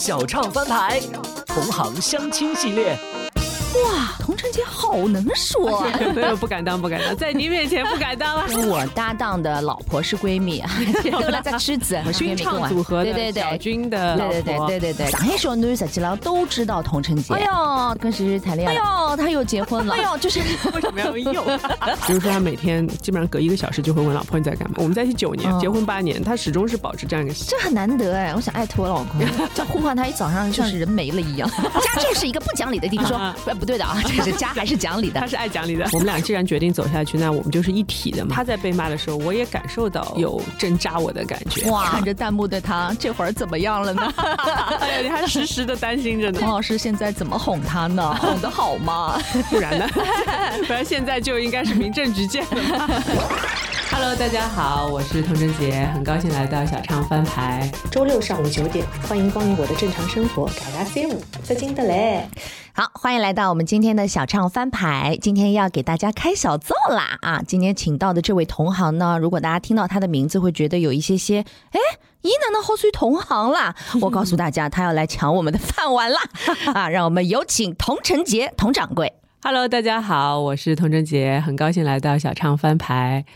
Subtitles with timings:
[0.00, 0.98] 小唱翻牌，
[1.44, 2.98] 同行相亲系列。
[3.72, 8.44] 哇，童晨杰好能说，没 有不敢当，不敢当，在你面前不敢当了。
[8.66, 10.62] 我搭档的老婆是闺蜜，
[11.10, 15.10] 都来在狮子，我是军唱组合的，对对对，小军的对对对对对对。
[15.10, 17.32] 上海小女实际上都知道童晨杰。
[17.34, 18.74] 哎呦，跟谁谁谈恋爱？
[18.74, 19.94] 哎呦，他又结婚了。
[19.94, 20.40] 哎呦，就是
[20.74, 21.44] 为什么要用？
[22.06, 24.76] 比如说他每天基本上隔一个小时就会问老婆你在干嘛。
[24.78, 27.34] 我们在一起九年，结婚八年，他始终是保持这样一个。
[27.46, 29.20] 这很难得哎，我想艾特我老公，
[29.54, 31.48] 就呼唤他一早上像是人没了一样。
[31.50, 33.06] 家就是一个不讲理的地方。
[33.06, 35.20] 说不对的啊， 这是家还是讲理的？
[35.20, 35.86] 他是爱讲理的。
[35.92, 38.34] 我们俩既然决定走下去，那我们就是一体的嘛。
[38.34, 41.70] 他在被骂的时候，我也感受到有针扎我的感觉。
[41.70, 44.12] 哇，看着弹幕的他，这会儿怎么样了呢？
[44.80, 46.40] 哎呀，你还时时的担心着呢。
[46.40, 48.14] 童老师现在怎么哄他呢？
[48.20, 49.20] 哄得好吗？
[49.50, 49.86] 不然呢？
[50.66, 53.02] 不然现在就应该是民政局见了。
[54.02, 57.70] Hello，大家好，我是童贞杰，很高兴来到小唱翻牌。
[57.90, 60.46] 周六上午九点，欢迎光临我的正常生活。
[60.46, 62.26] 嘎嘎 C 五，再见的嘞。
[62.72, 65.18] 好，欢迎来到我们今天的小唱翻牌。
[65.20, 67.42] 今天要给大家开小灶啦啊！
[67.46, 71.40] 今天请到的这位同行呢，如果大家听到他的名字，会觉得有一些些，
[71.72, 71.78] 哎，
[72.22, 73.76] 咦，难道好属于同行啦？
[74.00, 76.18] 我告诉大家，他要来抢我们的饭碗啦！
[76.72, 79.12] 啊，让我们有请童晨杰童掌柜。
[79.42, 83.26] Hello，大家好，我是童晨杰，很高兴来到小唱翻牌。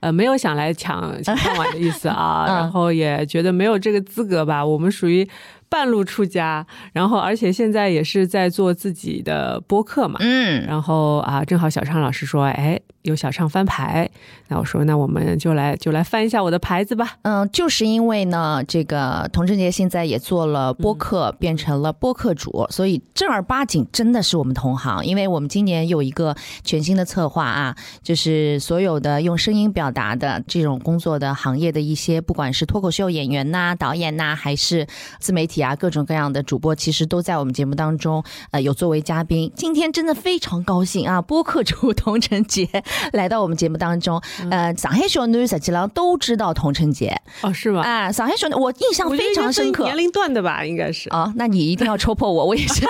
[0.00, 4.64] 呃，没有想来抢抢饭碗的意思啊， 然后也觉得没有这个资格吧。
[4.64, 5.28] 我们属于。
[5.72, 14.10] 半路出家，然后而且现在也是在做自己的播客嘛，嗯，然后啊，正好小畅老师说，哎，有小唱翻牌，
[14.48, 17.16] 那我说，那我们就来就来翻一下我的牌子吧。
[17.22, 25.04] 嗯，就是因为呢，这个童贞杰现在也做了播客，变成了播客主，所以正儿八经真的是我们同行。
[25.06, 26.34] 因为我们今年有一个
[26.64, 34.86] 全新的策划啊，就是所有的用声音表达的这种工作的行业的一些，不管是脱口秀演员呐、导演呐，还是
[35.20, 35.60] 自媒体。
[35.60, 39.52] 啊，各种各样的主播其实都在我们节目当中，呃，有作为嘉宾。
[39.54, 41.20] 今天真的非常高兴啊！
[41.20, 42.66] 播客主 童晨杰
[43.12, 44.20] 来到我们节目当中。
[44.50, 47.82] 呃，上海小囡实际上都知道童晨杰哦，是吗？
[47.82, 49.84] 啊，上海小女，我印象非常深刻。
[49.84, 51.32] 年龄段的吧，应该是啊。
[51.36, 52.86] 那你一定要戳破我，我也是。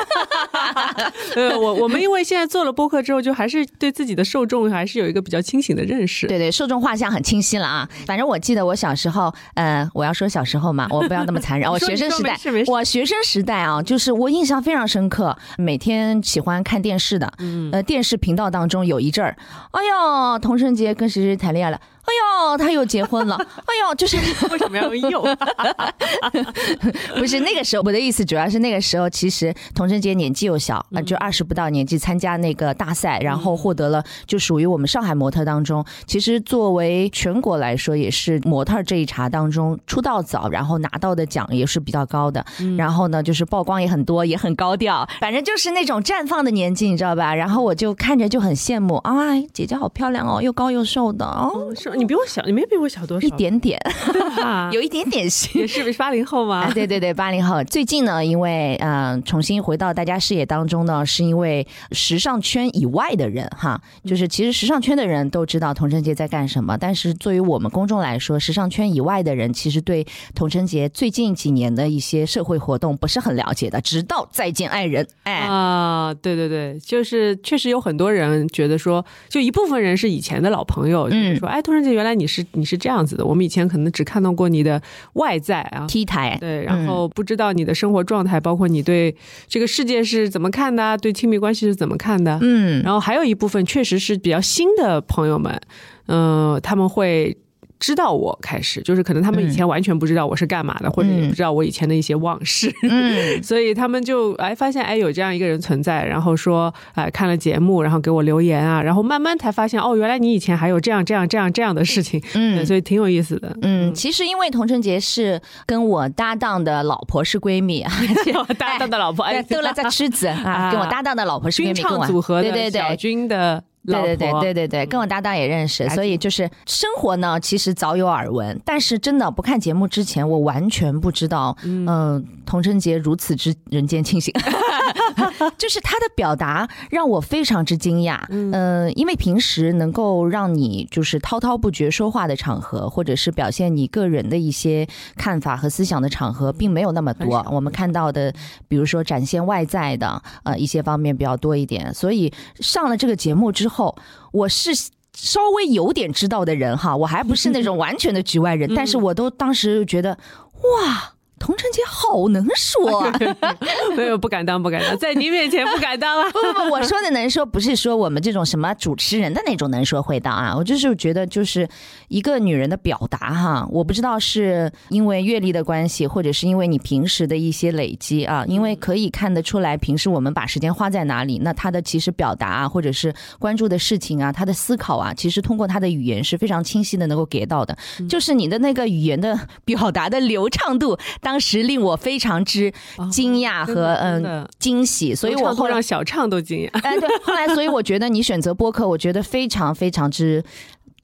[1.36, 6.26] 呃，我我们因为现在做了播客之后，就还是对自己的受众还是有一个比较清醒的认识。
[6.26, 7.88] 对对，受众画像很清晰了啊。
[8.06, 11.70] 反正我记得我小时候，呃，我要说小时候嘛，我不要那么 残忍。
[11.70, 12.38] 我学生时代。
[12.66, 19.36] 我学生时代啊，就是我印象非常深刻，每天喜欢看电视的，嗯呃，电视频道当中有一阵儿，
[19.72, 21.80] 哎要，童晨杰跟谁谁谈恋爱了。
[22.10, 23.36] 哎呦，他又结婚了！
[23.66, 24.16] 哎呦，就是
[24.50, 25.22] 为什么要用？
[27.16, 42.44] 不是那个时候，我的意思主要是那个时候，其实童晨杰年纪又小，啊，就二十不到年纪参加那个大赛，然后获得了就属于我们上海模特当中，其实作为全国来说也是模特这一茬当中出道早，然后拿到的奖也是比较高的。
[42.76, 47.32] 然后呢，就是曝光也很多，也很高调，反正就是那种绽放的年纪，你知道吧？
[47.34, 51.72] 然后我就看着就很羡慕啊，姐姐好漂亮哦，又高又瘦的哦。
[52.00, 53.26] 你比我小，你没比我小多少？
[53.26, 53.78] 一点点，
[54.72, 56.70] 有一点点也是八零后吗？
[56.72, 57.62] 对对对，八零后。
[57.64, 73.78] 最近呢，因为嗯，重新回到大家视野当中呢，是因为时尚圈以外的人哈，就是其实时尚圈的人都知道童晨杰在干什么，但是作为我们公众来说，时尚圈以外的人其实对童晨杰最近几年的一些社会活动不是很了解的。
[73.82, 81.89] 直到再见爱人，哎啊，对对对，就是确实有很多人觉得说，就一部分人是以前的老朋友，嗯，说哎，童晨杰。
[81.92, 84.80] 原来你是你是这样子的，我们以前可能只看到过你的
[85.14, 89.14] 外在啊，T 台对，然后不知道你的生活状态，包括你对
[89.48, 95.60] 这个世界是怎么看的，对亲密关系是怎么看的，嗯，然后还有一部分确实是比较新的朋友们，
[96.06, 97.36] 嗯，他们会。
[97.80, 102.70] 知道我开始，就是可能他们以前完全不知道我是干嘛的，或者也不知道我以前的一些往事，
[103.42, 113.56] 所以他们就哎发现哎有这样一个人存在，然后说哎看了节目，然后给我留言啊，然后慢慢才发现哦，原来你以前还有这样这样这样这样的事情，嗯，所以挺有意思的。
[113.62, 117.82] 嗯，其实因为童晨杰是跟我搭档的老婆是闺蜜，
[118.58, 123.64] 搭档的老婆哎，都了在狮子 啊，跟我搭档的老婆是闺蜜，唱组合的小军的。
[123.86, 134.32] 对对对对对对，跟我搭档也认识，所以就是生活呢，其实早有耳闻，但是真的不看节目之前，我完全不知道，嗯，童贞杰如此之人间清醒。
[135.58, 144.86] 就是他的表达让我非常之惊讶，嗯，因为平时能够让你就是滔滔不绝说话的场合，或者是表现你个人的一些
[145.16, 147.44] 看法和思想的场合，并没有那么多。
[147.50, 148.32] 我们看到的，
[148.68, 151.92] 比如说展现外在的，呃，一些方面比较多一点。
[151.94, 153.96] 所以上了这个节目之后，
[154.32, 154.74] 我是
[155.14, 160.16] 稍微有点知道的人哈，我还不是那种完全的局外人，但是我都当时觉得，
[160.54, 161.12] 哇。
[161.40, 163.12] 童晨杰好能说，啊。
[163.96, 166.28] 没有不敢当，不敢当，在您面前不敢当啊！
[166.30, 171.68] 不不不，我说的能说不是说我们这种什么主持人的那种能说会道啊，我就是觉得就是
[172.08, 187.76] 一个女人的表达哈，我不知道是因为阅历的关系，或者是因为你平时的一些累积啊，因为可以看得出来，平时我们把时间花在哪里，那她的其实表达啊，或者是关注的事情啊，她的思考啊，其实通过她的语言是非常清晰的，能够给到的，
[188.08, 192.72] 就是你的那个语言的表达的流畅度，当时令我非常之
[193.12, 196.70] 惊讶和嗯惊喜，所以我后让小畅都惊讶。
[196.82, 200.42] 哎，对，后来所以我觉得你选择播客，我觉得非常非常之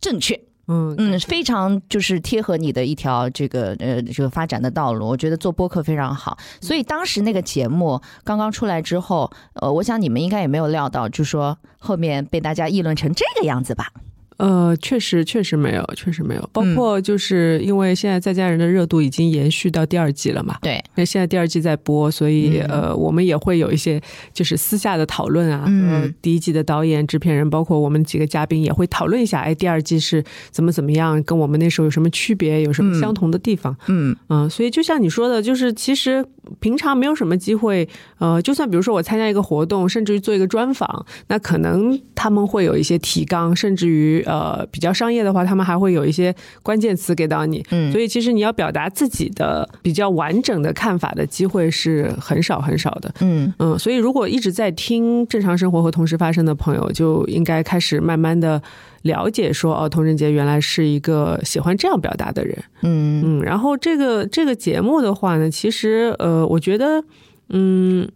[0.00, 0.40] 正确。
[0.68, 6.36] 嗯嗯，非常就是贴合你的一条这个呃这个发展的道路，我觉得做播客非常好。
[6.60, 13.92] 所以当时那个节目刚刚出来之后，呃，我想你们应该也没有料到，就说后面被大家议论成这个样子吧。
[14.38, 16.50] 呃，确实，确实没有，确实没有。
[16.52, 20.82] 包括就是因为现在在家人的热度已经延续到第二季了嘛，对。
[20.94, 24.00] 那现在第二季在播，所以呃，我们也会有一些
[24.34, 25.64] 就是私下的讨论啊。
[25.66, 26.12] 嗯。
[26.20, 33.74] 第一季的导演、制片人，包括我们几个嘉宾，也会讨论一下，哎，第二季是怎么怎么样，跟我们那时候有什么区别，有什么相同的地方。
[33.88, 34.48] 嗯嗯。
[34.50, 36.24] 所以就像你说的，就是其实
[36.60, 37.88] 平常没有什么机会，
[38.18, 44.24] 呃，就算比如说我参加一个活动，甚至于做一个专访，那可能他们会有一些提纲，甚至于。
[44.26, 53.52] 呃，比较商业的话，他们还会有一些关键词给到你，嗯，所以其实你要表达自己的比较完整的看法的机会是很少很少的，嗯。
[53.58, 58.60] 嗯，所以如果一直在听正常生活和同时发生的朋友，就应该开始慢慢的
[59.02, 67.04] 了解说，哦，童仁杰原来是一个喜欢这样表达的人，嗯嗯，然后这个这个节目的话呢，其实呃，我觉得，
[67.50, 68.08] 嗯。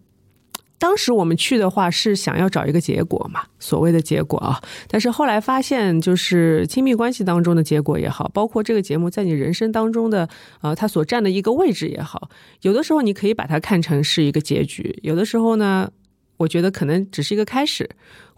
[0.82, 4.58] 当时我们去的话是想要找一个结果嘛，所谓的结果啊。
[4.88, 10.26] 但是后来发现，就是亲密关系当中的结果也好，包括这个节目在你人生当中的
[10.62, 12.30] 呃，它所占的一个位置也好，
[12.62, 15.90] 有的时候你可以把它看成是一个结局，有的时候呢，
[16.38, 17.86] 我觉得可能只是一个开始，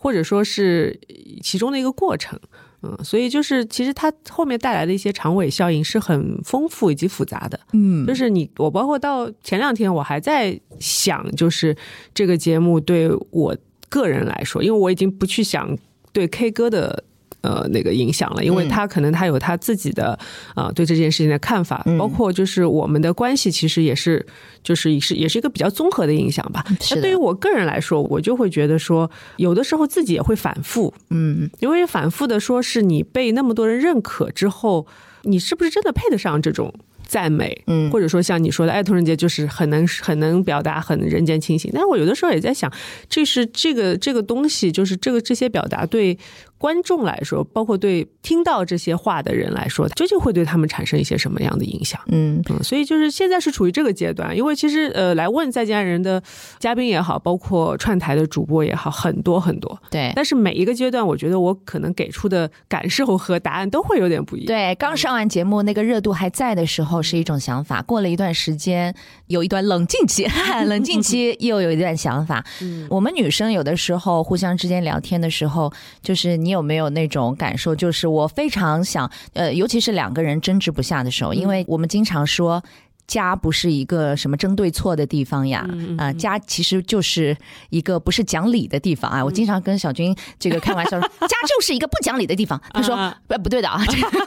[0.02, 0.98] 或者说是
[1.40, 2.36] 其中的一个过程。
[2.82, 7.60] 嗯，所以就是其实它后面带来的一些长尾效应是很丰富以及复杂的。
[7.72, 11.76] 嗯，就是你我包括到前两天我还在想，就是
[12.12, 13.56] 这个节目对我
[13.88, 15.78] 个人来说，因为我已经不去想
[16.12, 17.04] 对 K 歌的。
[17.42, 20.18] 呃，那个影响了，因为他可能他有他自己的
[20.54, 24.24] 啊对这件事情的看法，包括就是我们的关系其实也是
[24.62, 26.64] 就是是也是一个比较综合的影响吧。
[26.90, 34.86] 那对于我个人来说，我就会觉得说，有的时候自己也会反复，嗯，因为反复的说是你被那么多人认可之后，
[35.22, 36.72] 你是不是真的配得上这种？
[37.04, 41.70] 赞美，嗯，或者说像你说的，爱童人节就是很能很能表达，很人间清醒。
[41.74, 42.72] 但是我有的时候也在想，
[43.06, 46.16] 这是这个这个东西，就是这个这些表达对
[46.62, 52.00] 观众来说，包括对听到这些话的人来说，究竟会对他们产生一些什么样的影响？
[52.06, 56.22] 嗯嗯，所以就是现在是处于这个阶段，因为其实呃，来问在家人的
[56.60, 59.76] 嘉宾也好，包括串台的主播也好，很多很多。
[59.90, 64.46] 对，但是每一个阶段，我觉得我可能给出的感受和答案都会有点不一样。
[64.46, 67.02] 对，刚上完节目，那个热度还在的时候。
[67.02, 68.94] 是一种想法，过了一段时间，
[69.26, 70.24] 有一段冷静期，
[70.66, 72.44] 冷静期又有一段想法。
[72.60, 77.74] 嗯，我们女生有的时候互相之间聊天的时候，就是你有没有那种感受？
[77.74, 82.62] 就是我非常想，呃，尤其是两个人争执不下的时候，因为我们经常说。
[83.06, 85.66] 家不是一个什么争对错的地方呀，
[85.98, 87.36] 啊，家其实就是
[87.70, 89.24] 一个不是讲理的地方啊。
[89.24, 92.60] 我经常跟小军这个开玩笑说， 家就是一个不讲理的地方。
[92.72, 92.94] 他说，
[93.28, 93.82] 呃，不对的啊，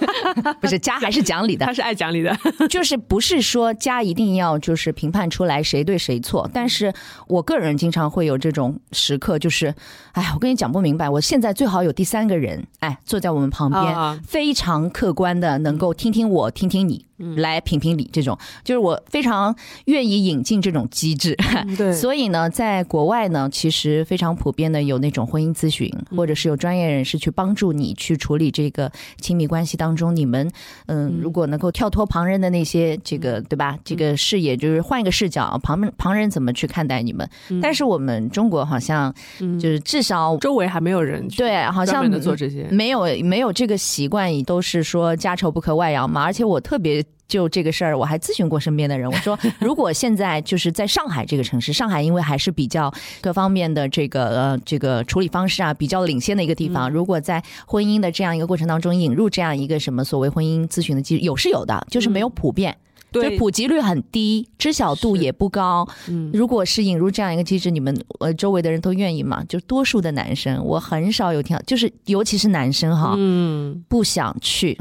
[0.62, 2.38] 不是家还是讲理的，他是爱讲理的，
[2.70, 6.50] 就是不是说家一定要就是评判出来谁对谁错。
[6.54, 6.94] 但是
[7.28, 9.74] 我个人经常会有这种时刻，就是，
[10.12, 17.06] 哎，我跟你讲不明白，我现在最好有第三个人，哎，坐在我们旁边，非常客观的能够听听我，听听你。
[17.38, 19.56] 来评评理，这种就是我非常
[19.86, 21.38] 愿意引进这种机制。
[21.78, 28.92] 对， 所以呢，在国外呢，其实非常普遍的有那种婚姻咨询，或者是有专业人士去帮助你去处理这个
[29.22, 30.52] 亲密关系当中，你们
[30.88, 33.78] 嗯，如果能够跳脱旁人的那些这个对吧？
[33.86, 37.30] 这个视野就是换一个视角，旁旁人怎么去看待你们？
[37.62, 39.14] 但是我们中国好像
[39.60, 46.24] 就是至少周围还没有人对，好像做这些没有没有这个习惯，都是说家丑不可外扬嘛。
[46.24, 47.06] 而且我特别。
[47.28, 49.10] 就这个事儿，我还咨询过身边的人。
[49.10, 62.76] 我说， 如果现在就是在上海这个城市，上海因为还是比较各方面的这个呃这个处理方式啊比较领先的一个地方，如果在婚姻的这样一个过程当中引入这样一个什么所谓婚姻咨询的机制，有是有的，就是没有普遍，
[63.12, 65.88] 对，普及率很低，知晓度也不高。
[66.08, 69.44] 嗯，如果是引入这样一个机制，你们呃周围的人都愿意吗？
[69.50, 74.80] 就多数的男生，我很少有听，就是尤其是男生哈，嗯，不想去，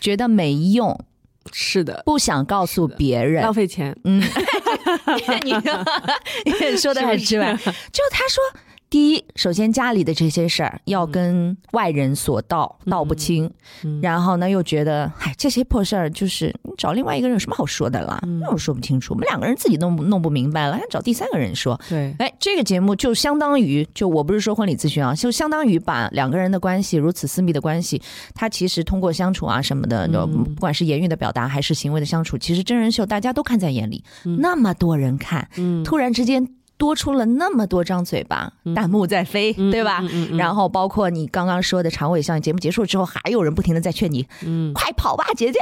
[0.00, 0.98] 觉得没用。
[1.52, 3.96] 是的，不想告诉别人，浪费钱。
[4.04, 4.20] 嗯，
[5.44, 5.52] 你
[6.70, 8.42] 你说的很直白，就他说。
[8.92, 13.50] 第一，首先家里的这些事儿要跟外人所道，道不清。
[14.02, 18.20] 然后呢，又觉得，哎，这些破事儿就是你找另外一个人有什么好说的啦？
[18.40, 21.80] 那我说不清楚，我们两个人自己弄弄不明白了，还找第三个人说。
[21.88, 28.00] 对，哎，这个节目就相当于，就我不是说婚礼咨询啊，就相当于把两个人的关系如此私密的关系，
[28.34, 34.02] 他其实通过相处啊什么的，不管是言语的表达还是行为的相处，其实真人秀大家都看在眼里，
[34.38, 35.48] 那么多人看，
[35.84, 36.48] 突然之间。
[36.82, 40.02] 多出了那么多张嘴巴，弹幕在飞，对吧？
[40.36, 45.60] 然后包括你刚刚说的长尾效应，节目结束之后，还有人不停的在劝你，嗯，快跑吧，姐姐，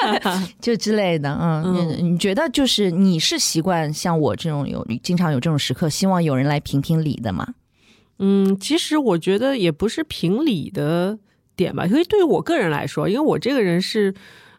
[0.60, 1.34] 就之类的。
[1.40, 7.54] 嗯，你觉得就是你是习惯像我这种有经常有这种时刻，希望有人来评评理的吗？
[8.18, 11.18] 嗯，其实我觉得也不是评理的
[11.56, 14.14] 点吧，因为对于我个人来说，因为我这个人是，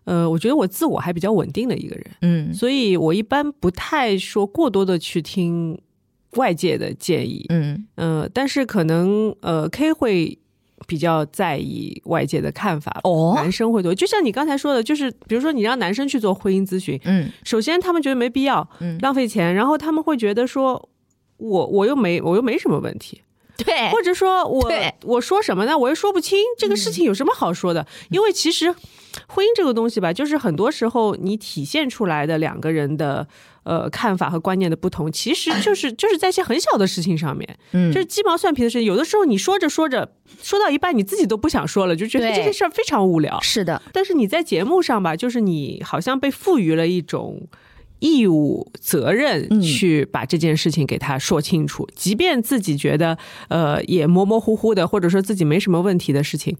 [0.06, 5.80] 呃，我觉得我自我还比较稳定的一个人，嗯，所以我一般不太说过多的去听。
[6.38, 7.86] 外界的建议，嗯。
[7.96, 10.38] 呃，但是可能呃，K 会
[10.88, 13.34] 比较在意外界的看法哦。
[13.36, 20.90] 男生会多，就像你刚才说的，就是比如说你让男生去做婚姻咨询，嗯，首先他们觉得没必要，嗯，浪费钱，然后他们会觉得说，
[21.38, 23.22] 我我又没我又没什么问题，
[23.58, 24.72] 对，或者说我
[25.04, 25.78] 我说什么呢？
[25.78, 28.74] 我又说不清这个事情有什么好说的，因为其实
[29.28, 33.28] 婚姻这个东西吧，就是很多时候你体现出来的两个人的。
[33.64, 38.88] 呃，看法和观念的不同，其实 就是就是在一些很小的事情上面，嗯，就是鸡毛蒜皮的事情。
[38.88, 43.40] 有的时候你说着说着，说到一半，你自己都不想说了，就觉得这件事儿非常无聊。
[43.42, 47.48] 是的，但是你在节目上吧，就是你好像被赋予了一种
[48.00, 53.16] 义务责任，去把这件事情给他说清楚，即便自己觉得
[53.50, 56.58] 呃也模模糊糊的，或者说自己没什么问题的事情。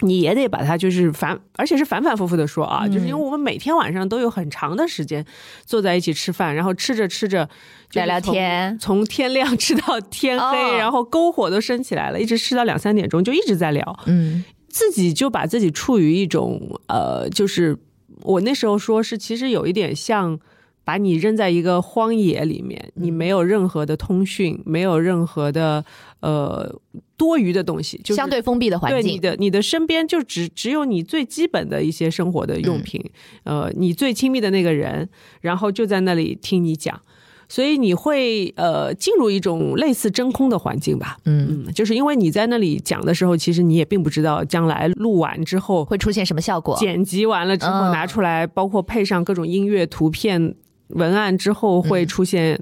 [0.00, 5.24] 你也得把它就是反，而且是反反复复的说啊，就是因为我们每天晚上都有很长的时间
[5.64, 7.48] 坐在一起吃饭，然后吃着吃着
[7.92, 14.00] 聊聊天，从天亮吃到天黑，然后篝火都升起来了，一直吃到两三点钟，就一直在聊。
[14.06, 17.78] 嗯，自己就把自己处于一种呃，就是
[18.22, 20.38] 我那时候说是其实有一点像。
[20.84, 25.82] 把你扔在一个荒野里面，你没有任何的通讯，没有任何的
[26.20, 26.78] 呃
[27.16, 29.02] 多余的东西，就相对封闭的环境。
[29.02, 33.02] 对你的你的身边就只只有你最基本的一些生活的用品，
[33.44, 35.08] 呃，你最亲密的那个人，
[35.40, 37.00] 然后就在那里听你讲，
[37.48, 41.16] 所以你会呃进入一种类似真空的环境吧。
[41.24, 50.54] 嗯嗯，就是因为你在那里讲的时候，其实你也并不知道将来录完之后会出现什么效果，剪辑完了之后拿出来，包括配上各种音乐、图片。
[50.94, 52.58] 文案之后会出现，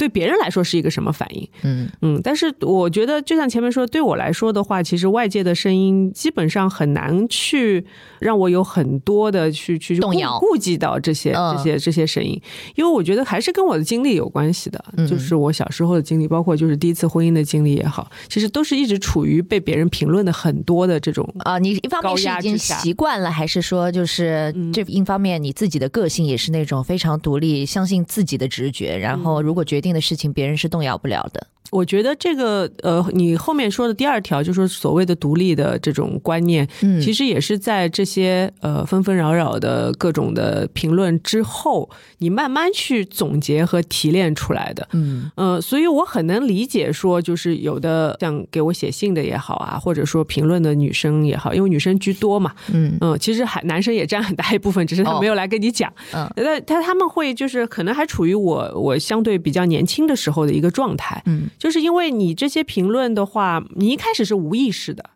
[0.00, 1.46] 对别人来说是一个什么反应？
[1.60, 7.84] 嗯嗯，但是我觉得，就像前面说，对我来说的话，其实外界的声音基本上很难去
[8.18, 12.40] 让我有很多的去去动摇、顾及到这些这些这些声音，
[12.76, 27.50] 因为我觉得还是跟我的经历有关系的，就是我小时候的经历，包括就是第一次婚姻的经历也好，其实都是一直处于被别人评论的很多的这种啊，你一方面是已经习惯了，还是说就是这一方面你自己的个性也是那种非常独立。
[27.66, 31.46] 相信自己的直觉，然后如果决定的事情，别人是动摇不了的。
[31.70, 45.30] 我觉得这个呃，你后面说的第二条，就是所谓的独立的这种观念，嗯，其实也是在这些呃纷纷扰扰的各种的评论之后，你慢慢去总结和提炼出来的，嗯。
[45.36, 52.98] 呃，所以我很能理解说，就是有的像给我写信的也好啊，或者说评论的女生也好，因为女生居多嘛，嗯。
[53.00, 61.48] 嗯，其实还男生也占很大一部分，只是他没有来跟你讲，嗯，但他他们会就是可能还处于我我相对比较年轻的时候的一个状态，嗯。
[61.58, 65.10] 就是因为你这些评论的话，你一开始是无意识的，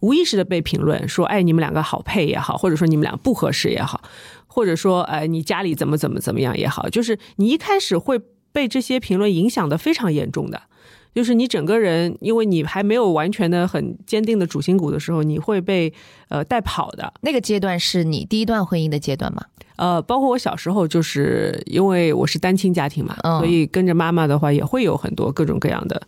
[0.00, 4.02] 无意识的被评论说，哎，你们两个好配也好，或者说你们俩不合适也好，
[4.46, 8.20] 或者说，哎，你家里怎么怎么怎么样也好，就是你一开始会
[8.52, 10.62] 被这些评论影响的非常严重的，
[11.16, 15.90] 就是你整个人，因为你还没有完全的很坚定的主心骨的时候，你会被
[16.28, 17.10] 呃带跑的。
[17.22, 19.42] 那个阶段是你第一段婚姻的阶段吗？
[19.76, 25.98] 呃，包括我小时候，就是因为我是单亲家庭嘛，所以跟着妈妈的话，也会有很多各种各样的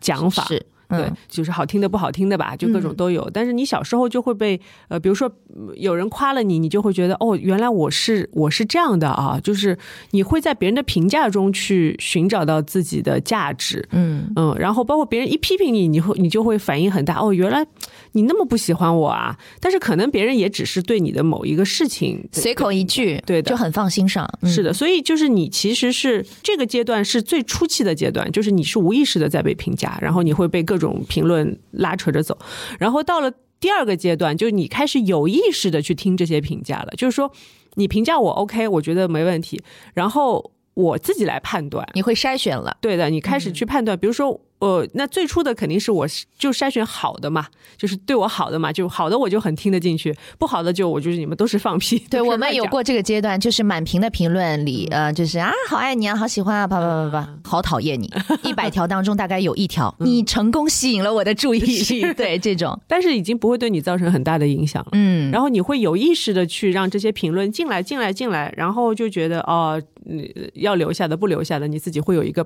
[0.00, 0.44] 讲法。
[0.88, 3.28] 对，就是好听的不好听的吧，就各种都有。
[3.30, 5.30] 但是你小时候就会被呃，比如说
[5.76, 9.76] 有人夸了你，你就会觉得哦，原来我是我是这样的啊，就是
[10.12, 13.86] 你会在别人的评价中去寻找到自己的价值。
[13.92, 17.18] 嗯嗯，然后包括别人一批评你，你会你就会反应很大。
[17.20, 17.66] 哦，原来
[18.12, 19.38] 你那么不喜欢我啊！
[19.60, 24.26] 但是可能别人也只是对你的某一个事情随口一句，对的，就很放心上。
[24.44, 30.77] 是的，所以就是你其实是这个阶段是最初期的阶段，就是你是无意识的在被评价，然后你会被各。
[30.78, 32.38] 种评论拉扯着走，
[32.78, 33.30] 然后到了
[33.60, 36.92] 第二个阶段，就是你开始有意识的去听这些评价了。
[36.96, 37.30] 就是说，
[37.74, 39.60] 你评价我 OK，我觉得没问题，
[39.94, 41.86] 然后我自己来判断。
[41.94, 44.40] 你会筛选了，对的，你开始去判断，比如说。
[44.60, 47.46] 呃，那最初的肯定是我就筛选好的嘛，
[47.76, 51.98] 就是对我好的嘛，就好的我就很听得进去，不好的就我就是你们都是放屁。
[52.10, 58.12] 对我们有过这个阶段，就是满屏的评论里，呃，就是啊，好爱你啊，好喜欢啊，啪啪啪啪，好讨厌你。
[58.42, 64.88] 一百条当中大概有一条，你成功吸引了我的注意力，对这种，但是已经不会对你造成很大的影响了。
[64.92, 69.80] 嗯，然后你会有意识的去让这些评论进来，进来，进来，然后就觉得哦，
[70.54, 72.44] 要留下的不留下的，你自己会有一个。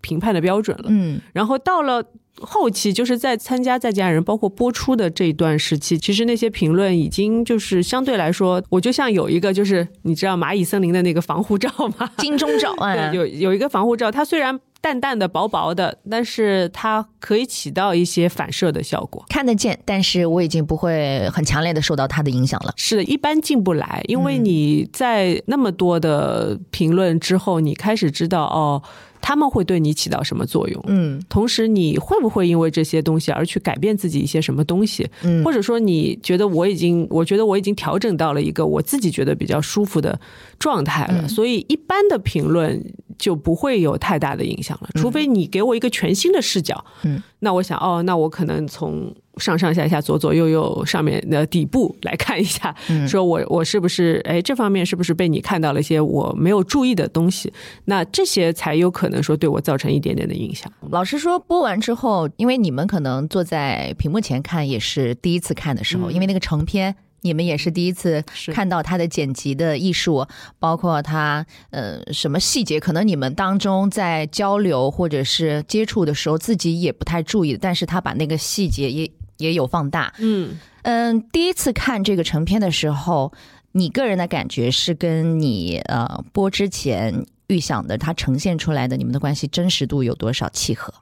[0.00, 2.02] 评判的标准了，嗯，然后到了
[2.40, 12.10] 后期，就是在参加再见爱人包括播出的这一段时期，其实那些评论已经就是相对来说，我就像有一个就是你知道蚂蚁森林的那个防护罩吗？
[12.18, 22.72] 金钟罩， 对，有有一个防护罩，它虽然淡淡的、薄薄的，但是它可以起到一些反射的效果，看得见，但是我已经不会很强烈的受到它的影响了。
[22.76, 28.82] 是的，一般进不来，因为你在那么多的评论之后，你开始知道哦。
[29.20, 30.82] 他们会对你起到什么作用？
[30.86, 35.10] 嗯，同时你会不会因为这些东西而去改变自己一些什么东西？
[35.24, 40.18] 嗯，或者说你觉得我已经，我觉得我已经调整到了一个我自己觉得比较舒服的
[40.56, 42.80] 状态了，所以一般的评论
[43.18, 46.84] 就不会有太大的影响了，除非你给我一个全新的视角。
[47.04, 49.14] 嗯，那我想，哦，那我可能从。
[49.38, 52.74] 上上下下、左左右右、上面的底部来看一下，
[53.06, 57.52] 说我我是不是哎这方面是不是被你看到了一些我没有注意的东西？
[57.84, 60.68] 那这些才有可能说对我造成一点点的影响。
[60.90, 66.96] 老实说，播完之后，因为你们可能坐在屏幕前看也是第一次看的时候，因为那个成片。
[67.22, 68.22] 你们也是第一次
[68.52, 70.26] 看到他的剪辑的艺术，
[70.58, 80.12] 包括他呃什么细节，可能你们当中在交流或者是接触的时候，自己也不太注意，但是他把那个细节也也有放大。
[80.18, 83.32] 嗯嗯，第一次看这个成片的时候，
[83.72, 90.94] 你个人的感觉是跟你呃播之前预想的，它呈现出来的你们的关系真实度有多少契合？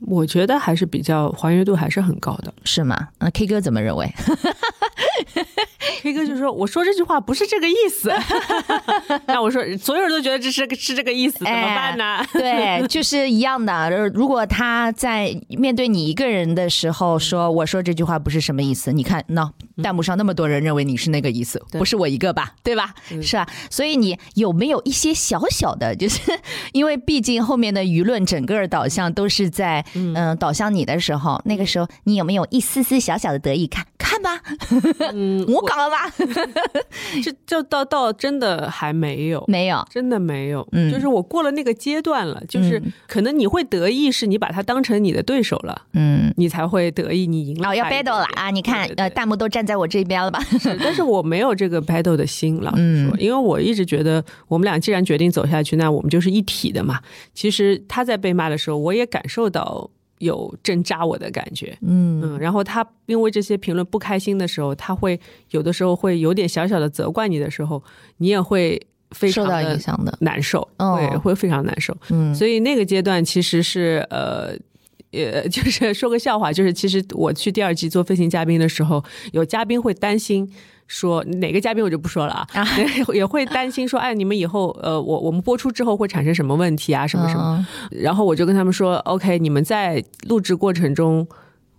[0.00, 3.08] 我觉得还是比较还原度还是很高的，是吗？
[3.18, 4.12] 那 K 哥怎么认为？
[6.02, 8.12] K 哥就说：“我说这句话不是这个意思。
[9.26, 14.08] ”那我说：“所有人都觉得这是是这个意思，怎么办呢？” 对，就是一样的。
[14.10, 19.50] 如果他在面对你一个人的时候说：“我说这句话不是什么意思。”你看，那
[19.82, 22.54] 弹幕上那么多人认为你是那个意思，不是我一个吧？
[22.62, 22.94] 对吧？
[23.22, 23.46] 是吧？
[23.70, 26.20] 所以你有没有一些小小的，就是
[26.72, 33.66] 因为毕竟后面的舆论整个导向都是在嗯导向你的时候，那个时候你有没有一丝丝小小的得意？
[33.66, 34.40] 看看吧，
[35.12, 35.88] 嗯， 我搞了。
[35.88, 36.12] 吧，
[37.24, 40.66] 这就到到真的还没有，没有，真的没有。
[40.72, 48.50] 嗯，就是我过了那个阶段了，就是可能你会得意，是你把他当成你的对手了，嗯，你才会得意，你赢了，哦要 battle 了啊！
[48.50, 50.40] 你看，呃，弹幕都站在我这边了吧？
[50.82, 56.98] 但是我没有这个 battle 的心，老实说，因为我一直觉得我们俩既然决定走下去，那我们就是一体的嘛。
[57.34, 59.90] 其实他在被骂的时候，我也感受到。
[60.20, 67.80] 有针扎我的感觉，嗯嗯，然后他因为这些评论不开心的时候，他会有的时候会有点小小的责怪你的时候，
[68.16, 74.56] 你也会非常的影响的难受，会会非常难受，嗯，所以那个阶段其实是呃，
[75.12, 80.50] 呃， 就是说个笑话，就是其实我去第二季做飞行嘉宾的时候，有嘉宾会担心。
[80.86, 82.66] 说哪个嘉宾我就不说了啊，
[83.12, 91.28] 也会担心说，哎，你们以后呃，我我们播出之后会产生什么问题啊，什么什么，然后我就跟他们说，OK，你们在录制过程中。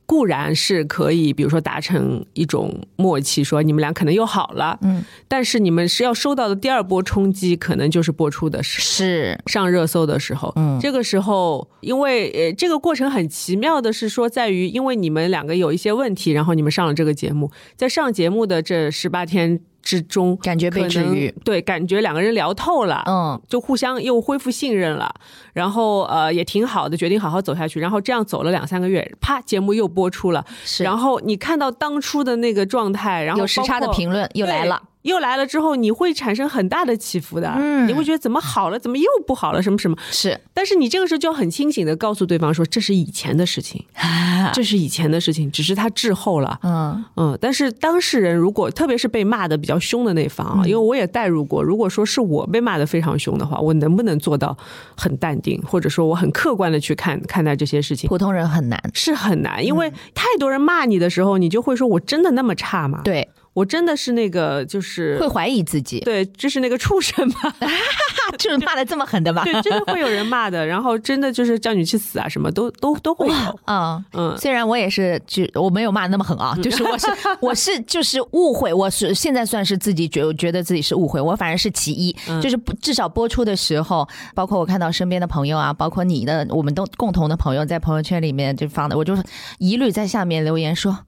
[0.09, 9.39] 固然是可以，比如说达成一种默契，说你们俩可能又好了，嗯，但是你们是要收到的第二波冲击，可能就是播出的时是。
[9.45, 19.59] 上热搜的时候，嗯，这个时候，因为呃，这个过程很奇妙的是说，在于因为你们两个有一些问题，然后你们上了这个节目，在上节目的这十八天。
[19.89, 25.11] 之中感觉被治愈，对，感觉两个人聊透了，嗯，就互相又恢复信任了，
[25.51, 34.79] 然后呃也挺好的，决定好好走下去，然后这样走了两三个月，啪，节目又播出了，是，然后你看到当初的那个状态，然后有时差的评论又来了。
[35.09, 39.97] 又来了之后，你会产生很大的起伏的，嗯，你会觉得怎么好了，怎么又不好了，什么什么？
[40.09, 43.83] 是，但是你这个时候就要很清醒的告诉对方说，这是以前的事情，
[44.53, 47.37] 这是以前的事情，只是他滞后了，嗯嗯。
[47.41, 54.55] 但是当事人如果特别是被骂的比较凶的那方啊，因为我也代入过，如果说是我被骂的非常凶的话，我能不能做到
[54.95, 58.07] 很淡定，或者说我很客观的去看看待这些事情？
[58.07, 63.01] 普通人很难，是很难，因为太多人骂你的时候，你就会说我真的那么差吗？
[63.03, 63.27] 对。
[63.53, 67.53] 我真的是那个，就是会怀疑自己，对，这是那个畜生吗？
[68.37, 69.43] 就是骂的这么狠的吧？
[69.43, 73.59] 对，真的会有人骂的，然后真的就是叫你去死啊，什么都都都会有。
[73.65, 77.07] 嗯嗯，虽然我也是，就我没有骂那么狠啊，就是我是
[77.41, 89.17] 我是就是误会，我是现在算是自己觉觉得自己是误会，我反而是其一，就是至少播出的时候，包括我看到身边的朋友啊，包括你的，我们都共同的朋友在朋友圈里面就放的，我就
[89.57, 90.99] 一律在下面留言说，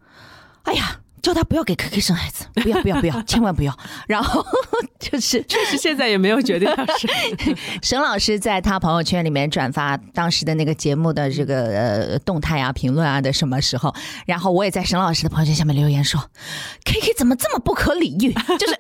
[0.63, 1.00] 哎呀。
[1.21, 3.77] 叫他不要给 K K 生孩子，不要不要不要， 千万不要。
[4.07, 4.43] 然后
[4.99, 7.09] 就是，确实现在也没有决定要生。
[7.81, 11.65] 沈老师在他朋友圈里面转发当时的那个节目的这个
[12.11, 13.93] 呃动态啊、评论啊的什么时候，
[14.25, 16.19] 然后我也在沈老师的朋友圈下面留言说
[16.85, 18.33] ，K K 怎么这么不可理喻？
[18.57, 18.79] 就是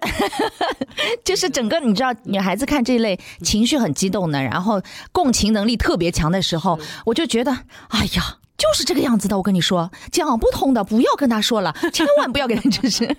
[1.23, 7.51] 就是整个你知道，女孩子看这类情绪很激动的，然后共情能力特别强的时候，我就觉得，
[7.89, 8.37] 哎呀。
[8.61, 13.09] 就是这个样子的，我跟你说，讲不通的，不要跟他说了， 千万不要给他支持。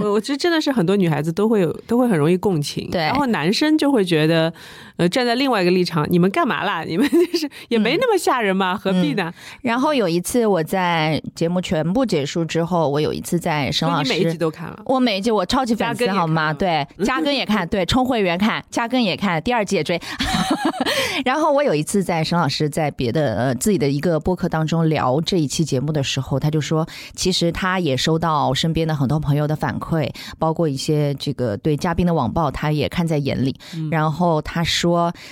[0.00, 3.02] 我我觉得真的是很多女孩子都会有，都会很容易共情，对。
[3.02, 4.52] 然后男生就会觉得，
[4.96, 6.82] 呃，站在另外一个立场，你们干嘛啦？
[6.82, 9.32] 你们就是也没那么吓人嘛，何必呢？
[9.62, 16.52] 然后有一次我在节目全部结束之后，我有一次在沈老师，每一集都看了，我每一集我超级粉丝好吗？
[16.52, 19.98] 对， 加更也看，对，充会员看，加更也看，第二季也追。
[21.24, 24.20] 然后我有一次在沈老师在别的呃自己的一个。
[24.26, 33.54] 播客当中聊这一期节目的时候，他就说，其实他也收到身边的很多朋友的反馈，包括一些这个对嘉宾的网暴，他也看在眼里。
[33.88, 34.85] 然后他说：“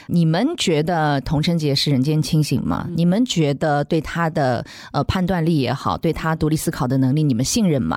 [0.08, 2.86] 你们觉得童晨杰是人间清醒吗？
[2.96, 7.96] 你们觉得对他的呃判断力也好，对他独立思考的能力，你们信任吗？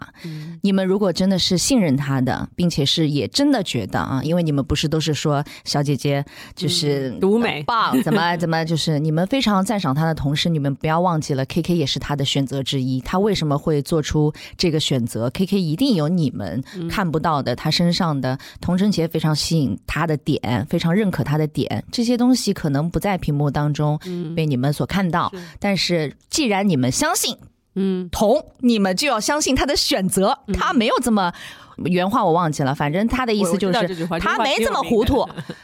[0.61, 6.23] 你们如果真的是信任他的，并且是也真的觉得啊，因为你们不是都是说小姐姐
[6.55, 10.67] 就是独美棒， 怎么怎么就是你们非常赞赏他的同时，你们。
[10.77, 13.01] 不要忘记了，K K 也是他的选择之一。
[13.01, 21.83] 他为什么会做出这个选择？K K 一定有你们看不到的，他身上的童晨杰非常吸引他的点，非常认可他的点。
[21.91, 23.99] 这些东西可能不在屏幕当中
[24.35, 27.35] 被你们所看到，但是既然你们相信，
[27.75, 31.33] 嗯，同，你们就要相信他的选择，他没有这么。
[31.85, 35.21] 原话我忘记了，反正他的意思就是他没这么糊涂，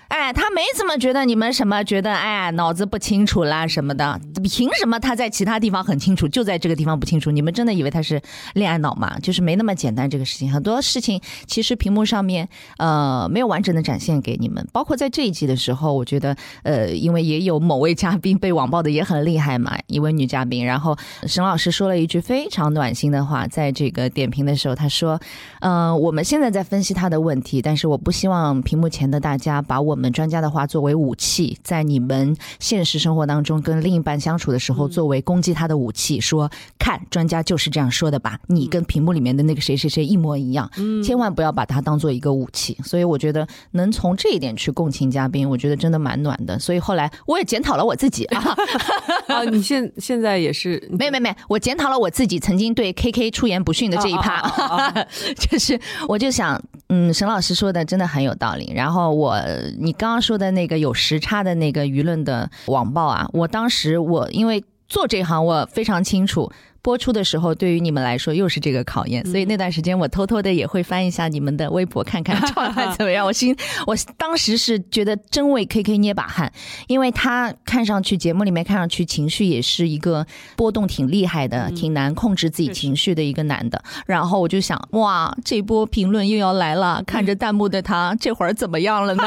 [0.10, 7.32] 哎，他没怎么觉得你们什么觉得哎脑子不清楚啦什么的，凭什么他在其他地方很清楚，就在这个地方不清楚？
[7.32, 8.22] 你们真的以为他是
[8.54, 9.18] 恋爱脑吗？
[9.24, 12.48] 就是没那么简单这个事情，很多事情其实屏幕上面
[12.78, 20.96] 呃没有完整的展现给你们，包括在这一集的时候，我觉得呃因为也有某位嘉宾被网暴的也很厉害嘛，一位女嘉宾，然后
[21.26, 25.20] 沈老师说了一句非常暖心的话，在这个点评的时候，他说
[25.62, 26.03] 嗯。
[26.04, 36.20] 我们现在在分析他的问题，但是我不希望屏幕前的大家把我们专家的话作为武器，在你们现实生活当中跟另一半相处的时候，作为攻击他的武器。
[36.20, 40.70] 说看专家就是这样说的吧，你跟屏幕里面的那个谁谁谁一模一样，
[41.02, 42.78] 千万不要把它当做一个武器。
[42.84, 46.60] 所以我觉得能从这一点去共情嘉宾，我觉得真的蛮暖的。
[46.60, 48.56] 所以后来我也检讨了我自己啊，
[49.28, 54.92] 啊，你现现在也是没没没，我检讨了我自己曾经对 KK 出言不逊的这一趴，
[55.40, 55.80] 就是。
[56.08, 58.72] 我就想，嗯，沈老师说的真的很有道理。
[58.76, 59.38] 然后我，
[59.80, 66.52] 你刚刚说的那个有时差的那个舆论的网暴啊，我当时我因为做这行，我非常清楚。
[66.84, 73.26] 播出的时候，对于你们来说又是这个考验，所以那段时间我偷偷的也会翻一下你们的微博，看看 状态怎么样。
[73.26, 73.56] 我心，
[73.88, 76.52] 我当时是觉得真为 K K 捏把汗，
[76.88, 83.82] 因为他看上去节目里面看上去情绪也是一个波动挺厉害的，挺难控制自己情绪的一个男的。
[84.06, 89.24] 然后我就想，哇，这波评论又要来了，看着弹幕的他这会儿怎么样了呢？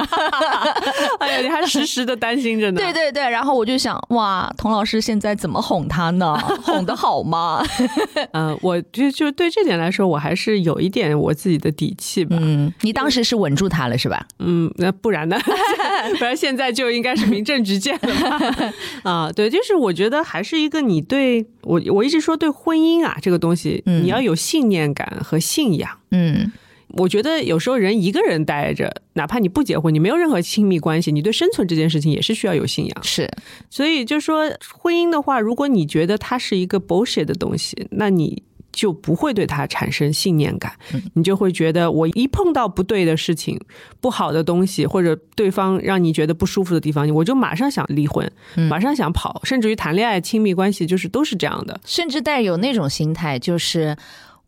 [1.20, 2.76] 哎呀，你还时时的担心着呢。
[2.78, 6.36] 对对对，然后我就想，哇，童老师现在怎么哄他呢？
[6.62, 7.45] 哄的好吗？
[7.46, 7.64] 啊，
[8.32, 12.36] 嗯，我就就对这点来说，我还是有一点我自己的底气吧。
[12.40, 14.26] 嗯，你当时是稳住他了是吧？
[14.40, 15.38] 嗯，那不然呢？
[16.18, 18.72] 不然现在就应该是民政局见了。
[19.02, 25.90] 啊，对，就是我觉得还是一个你对我，我一直说对婚姻啊这个东西，你要有信念感和信仰。
[26.10, 26.52] 嗯。
[26.90, 33.02] 我觉得有时候人一个人待着，哪怕你不结婚，你没有任何亲密关系，你对生存这件事情也是需要有信仰。
[33.02, 33.28] 是，
[33.68, 40.72] 所以就说婚姻的话，如果你觉得它是一个 bullshit 的东西，那你就不会对它产生信念感，
[41.14, 43.58] 你就会觉得我一碰到不对的事情、
[44.00, 48.30] 不好的东西，或者对方让你觉得不舒服的地方，我就马上想离婚，
[48.68, 53.96] 马上想跑，甚至于谈恋爱、亲密关系就是都是这样的，甚至带有那种心态就是。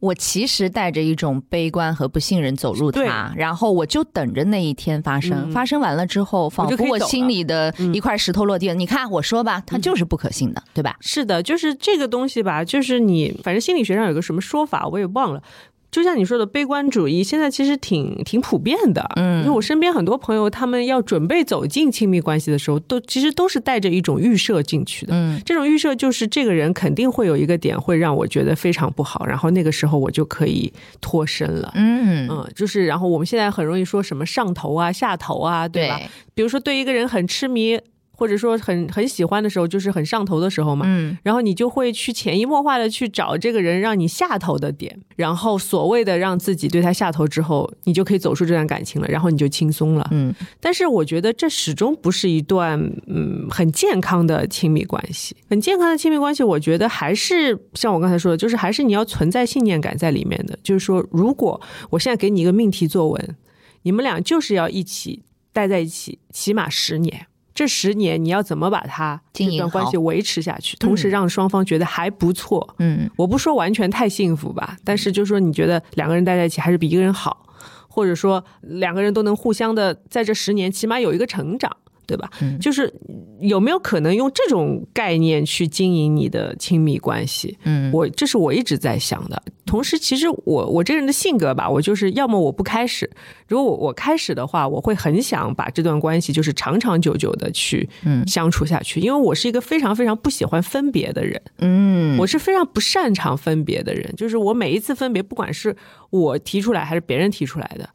[0.01, 5.51] 我其实带着一种悲观和不信任走入它，然后我就等着那一天发生。
[5.51, 8.75] 发生完了之后，仿佛我心里的一块石头落地了。
[8.75, 10.97] 你看，我说吧，它就是不可信的，对吧？
[11.01, 15.43] 是的，就是这个东西吧，就是你反正心理学上有个什么说法，我也忘了。
[15.91, 19.05] 就像你说的，悲观主义现在其实挺挺普遍的。
[19.17, 25.15] 嗯，因为我身边很多朋友，他们要准备走进亲密关系的时候，都其实都是带着一种预设进去的。
[25.15, 30.71] 嗯，这种预设就是这个人肯定会有一个点会让我觉得非常不好，然后那个时候我就可以
[31.01, 31.73] 脱身了。
[31.75, 35.99] 嗯嗯，就是然后我们现在很容易说什么上头啊、下头啊，对吧？
[36.35, 37.81] 比如说对一个人很痴迷。
[38.19, 40.85] 或者说很很喜欢的时候，就是很上头的时候嘛。
[40.89, 50.09] 嗯，然后你就会去潜移默化的去找这个人让你下头的点，然后所谓的让自己对他下头之后，你就可以走出这段感情了，然后你就轻松了。
[50.11, 52.77] 嗯，但是我觉得这始终不是一段
[53.07, 55.37] 嗯很健康的亲密关系。
[55.49, 60.59] 很健康的亲密关系，我觉得还是像我刚才说的，就是还是你要存在信念感在里面的。
[60.65, 63.37] 就是说，如果我现在给你一个命题作文，
[63.83, 67.27] 你们俩就是要一起待在一起，起码十年。
[67.59, 72.77] 这十年你要怎么把它这段关系维持下去，同时让双方觉得还不错？
[72.79, 77.45] 嗯，我不说完全太幸福吧，但是就是说你觉得两个人待在一起还是比一个人好，
[77.89, 81.77] 或者说两个人都能互相的在这十年起码有一个成长。
[82.09, 82.31] 对吧？
[82.41, 82.91] 嗯就是
[83.39, 87.57] 有没有可能用这种概念去经营你的亲密关系？
[87.65, 89.41] 嗯，我这是我一直在想的。
[89.67, 93.09] 同时，其实我我这人的性格吧，我就是要么我不开始，
[93.47, 97.87] 如果我我开始的话，我会很想把这段关系就是长长久久的去
[98.27, 101.39] 相处下去，因为我是一个非常非常不喜欢分别的人。
[101.59, 105.77] 嗯，我是非常不擅长分别的人，就是我每一次分别，不管是
[106.09, 107.91] 我提出来还是别人提出来的，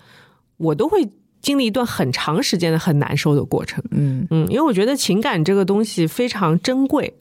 [0.58, 1.10] 我都会。
[1.44, 7.14] 经历一段很长时间的很难受的过程，嗯嗯，因为我觉得情感这个东西非常珍贵，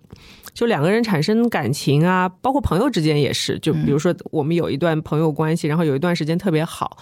[0.54, 6.96] 就两个人产生感情啊，包括朋友之间也是，就比如说我们有一段朋友关系，然后有一段时间特别好。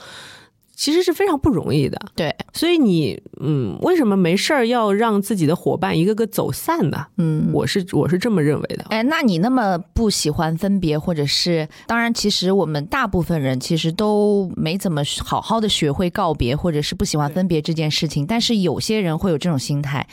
[0.81, 7.07] 其实是非常不容易的，对，所以你，嗯，为什么没事儿要让自己的伙伴一个个走散呢？
[7.19, 8.87] 嗯，我是我是这么认为的。
[8.89, 18.25] 哎，那你那么不喜欢分别，或者是，当然，其实我们大部分人其实都没怎么好好的学会告别，或者是不喜欢分别这件事情。
[18.27, 20.09] 但是有些人会有这种心态，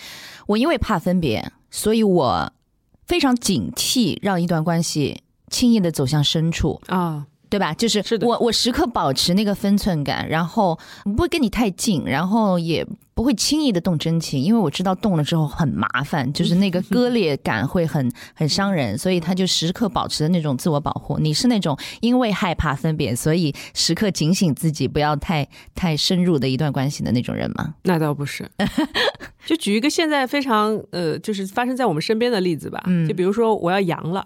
[0.48, 2.52] 我因为怕分别，所以我
[3.06, 7.28] 非常警惕让一段关系轻易的走向深处啊。
[7.50, 7.74] 对吧？
[7.74, 21.18] 就是我，我时刻保持那个分寸感，然后不会跟你太近，然后也不会轻易的动真情，因为我知道动了之后很麻烦，就是那个割 裂感会很很伤人，所以他就时刻保持的那种自我保护。
[21.20, 27.74] 你是那种因为害怕分别，所以时刻警醒自己不要太太深入的一段关系的那种人吗？
[27.84, 28.50] 那倒不是，
[29.46, 34.26] 就举一个现在非常呃，就是发生在我们身边的例子吧，就比如说我要阳了。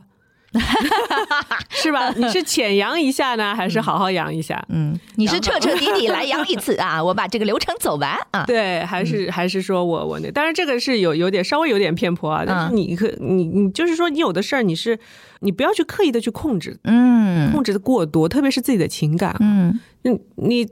[1.69, 2.11] 是吧？
[2.17, 4.61] 你是浅扬一下呢，还是好好扬一下？
[4.69, 7.01] 嗯，你是彻彻底底来扬一次啊？
[7.03, 8.43] 我把这个流程走完啊？
[8.45, 10.29] 对，还是还是说我我那？
[10.31, 12.43] 当然这个是有有点稍微有点偏颇啊。
[12.45, 14.99] 但是你可你你就是说你有的事儿你是
[15.39, 20.67] 你不要去刻意的去控制，嗯，控制的过多，特别是自己的情感，嗯，你你。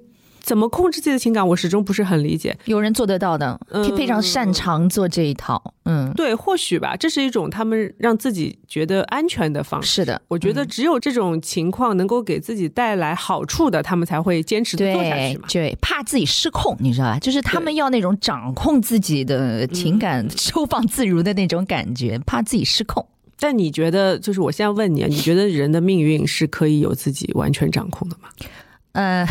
[0.49, 1.47] 怎么控制自己的情感？
[1.47, 2.57] 我始终不是很理解。
[2.65, 3.59] 有人做得到的，
[3.95, 5.75] 非常擅长做这一套。
[5.85, 9.87] 嗯，对，或许吧，这是一种他们让自己觉得安全的方式。
[9.87, 15.47] 是的，我觉得只有这种情况能够给自己带来好处的，他们才会坚持做下去嘛。
[15.47, 17.19] 对，怕自己失控，你知道吧？
[17.19, 23.05] 就是他们要那种掌控自己的情感、 收放自如的那种感觉，怕自己失控。
[23.39, 28.29] 但你觉得，就是我现在问你啊，你觉得人的命运是可以由自己完全掌控的吗？
[28.93, 29.25] 呃，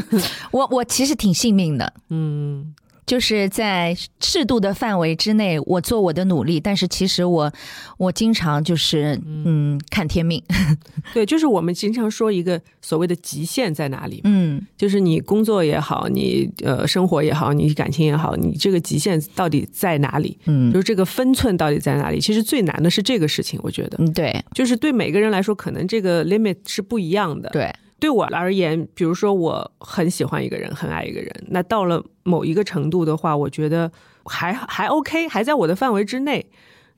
[0.52, 2.74] 我我其实挺幸运的，嗯，
[3.06, 7.50] 就是在适度的范围之内，我做我的努力，但是其实我
[7.96, 9.80] 我经常就是嗯。
[9.90, 10.40] 看天命，
[11.14, 20.38] 对，就是我们经常说一个所谓的极限在哪里，嗯，就是你工作也好，你呃生活也好，你感情也好，你这个极限到底在哪里？
[20.46, 22.20] 嗯，就是这个分寸到底在哪里？
[22.20, 27.74] 其实最难的是这个事情，我觉得，嗯，对，就是对每个人来说，可能这个 limit 是不一样的，对。
[28.00, 33.90] 对我而言，比如说我很喜欢一个人，很爱一个人，那到了某一个程度的话，我觉得
[34.24, 36.46] 还还 OK，还在我的范围之内。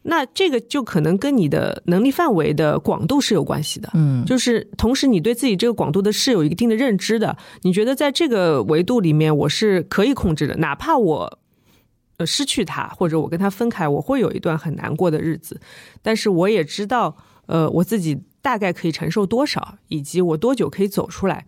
[0.03, 3.91] 那这个就可能跟你的能力范围的广度是有关系的。
[3.95, 7.37] 嗯，就是同时你对自己这个广度的是有一定的认知的。
[7.63, 11.39] 你觉得在这个维度里面，我是可以控制的，哪怕我
[12.19, 15.61] 呃失去他，或者我跟他分开，我会有一段很难过的日子。
[16.03, 18.23] 但是我也知道，呃，我自己。
[18.43, 21.47] 大概可以承受多少，以及我多久可以走出来？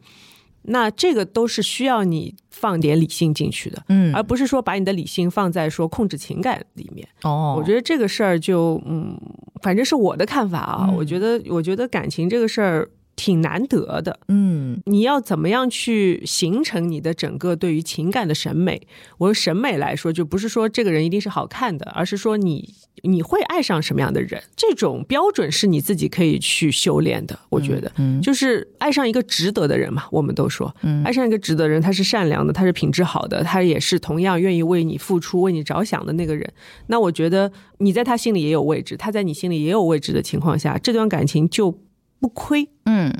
[0.64, 7.08] 那这个都是需要你放点理性进去的，嗯，而不是说把你的理性放在说控制情感里面。
[7.22, 9.18] 哦，我觉得这个事儿就，嗯，
[9.60, 10.88] 反正是我的看法啊。
[10.96, 14.18] 我觉得，我觉得感情这个事儿，挺难得的。
[14.28, 18.80] 嗯你要怎么样去形成你的整个对于情感的审美？
[19.18, 27.38] 我说审美来说，就不是说这个人一定是好看的，而是说你你会爱上什么样的人，这种标准是你自己可以去修炼的。
[27.48, 30.04] 我觉得，就是爱上一个值得的人嘛。
[30.10, 36.52] 我们都说，嗯爱上一个值得的人，他是善良的，他是品质好的，他也是同样愿意为你付出、为你着想的那个人。
[36.86, 41.76] 那我觉得你在他心里也有位置，他在你心里也有位置的情况下，这段感情就
[42.22, 43.12] 不亏，嗯，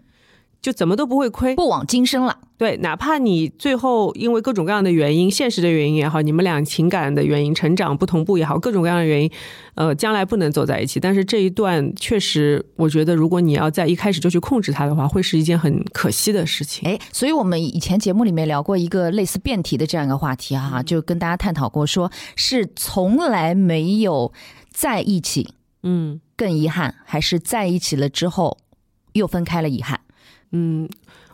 [0.63, 1.57] 就怎么都不会亏。
[1.57, 2.39] 不枉今生了。
[2.57, 9.29] 对，哪怕你最后因为各种各样的原因，现实的原因也好，你们俩情感的原因、成长不同步也好，各种各样的原因，
[9.75, 11.01] 呃，将来不能走在一起。
[11.01, 16.89] 但是这一段确实，我觉得如果你要在一开始就去控制它的话，会是一件很可惜的事情。
[16.89, 24.33] 哎，所以我们以前节目里面聊过一个类似辩题的这样一个话题哈、就跟大家探讨过，说是从来没有
[24.71, 28.57] 在一起嗯更遗憾，还是在一起了之后
[29.13, 29.99] 又分开了遗憾？
[30.53, 30.89] 嗯，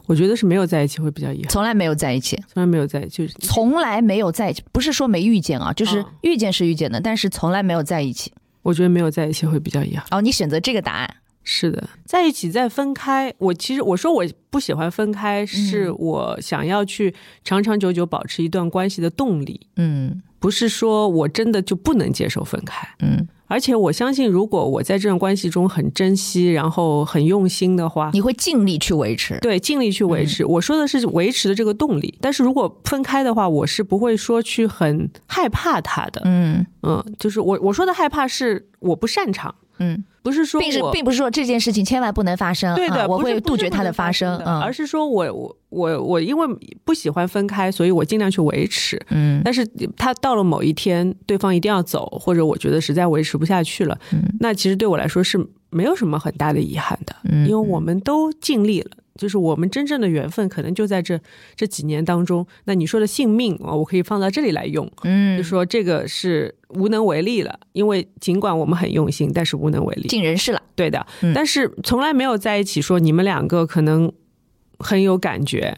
[0.06, 8.32] 我觉得是没有在一起会比较遗憾，从来没有在一起，从来没有在，就是从来没有在一起，不是说没遇见啊，就是嗯遇见是遇见的，但是从来没有在一起。
[8.62, 10.04] 我觉得没有在一起会比较遗憾。
[10.10, 22.86] 哦，你选择这个答案，是的，在一起再分开，我其实我说我不喜欢分开，是我想要去长长久久保持一段关系的动力，嗯不是说我真的就不能接受分开。
[23.00, 29.38] 嗯，而且我相信，如果我在这段关系中很珍惜，然后很用心的话，你会尽力去维持。
[29.40, 30.44] 对尽力去维持。
[30.44, 36.20] 我说的是维持的这个动力，但是如果分开的话，我是不会说去很害怕他的。
[36.24, 44.38] 嗯嗯，就是我我说的害怕是我不擅长，嗯，不是说并是并不是说这件事情千万不能发生，对的，啊我会杜绝它的发生。
[44.44, 46.46] 嗯而是说我我我我因为
[46.84, 49.00] 不喜欢分开，所以我尽量去维持。
[49.10, 55.38] 嗯但是他到了某一天，对方一定要走，或者我觉得实在维持不下去了，嗯那其实对我来说是
[55.70, 58.90] 没有什么很大的遗憾的，嗯因为我们都尽力了。
[59.18, 61.20] 就是我们真正的缘分，可能就在这
[61.54, 62.46] 这几年当中。
[62.64, 70.08] 那你说的性命啊，我可以放到这里来用，嗯就，说这个是无能为力了，因为尽管我们很用心，但是无能为力。
[70.08, 70.62] 尽人事了。
[70.74, 74.10] 对的，嗯但是从来没有在一起说你们两个可能
[74.78, 75.76] 很有感觉。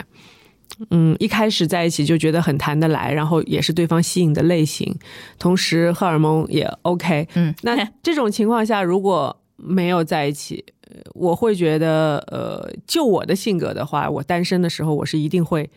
[0.90, 4.96] 嗯，一开始在一起就觉得很谈得来，然后也是对方吸引的类型，
[5.38, 7.28] 同时荷尔蒙也 OK。
[7.34, 10.79] 嗯，那 这种情况下，如果没有在一起，呃
[11.14, 15.68] 我会觉得，呃，就我的性格的话，我单身的时候，我是一定会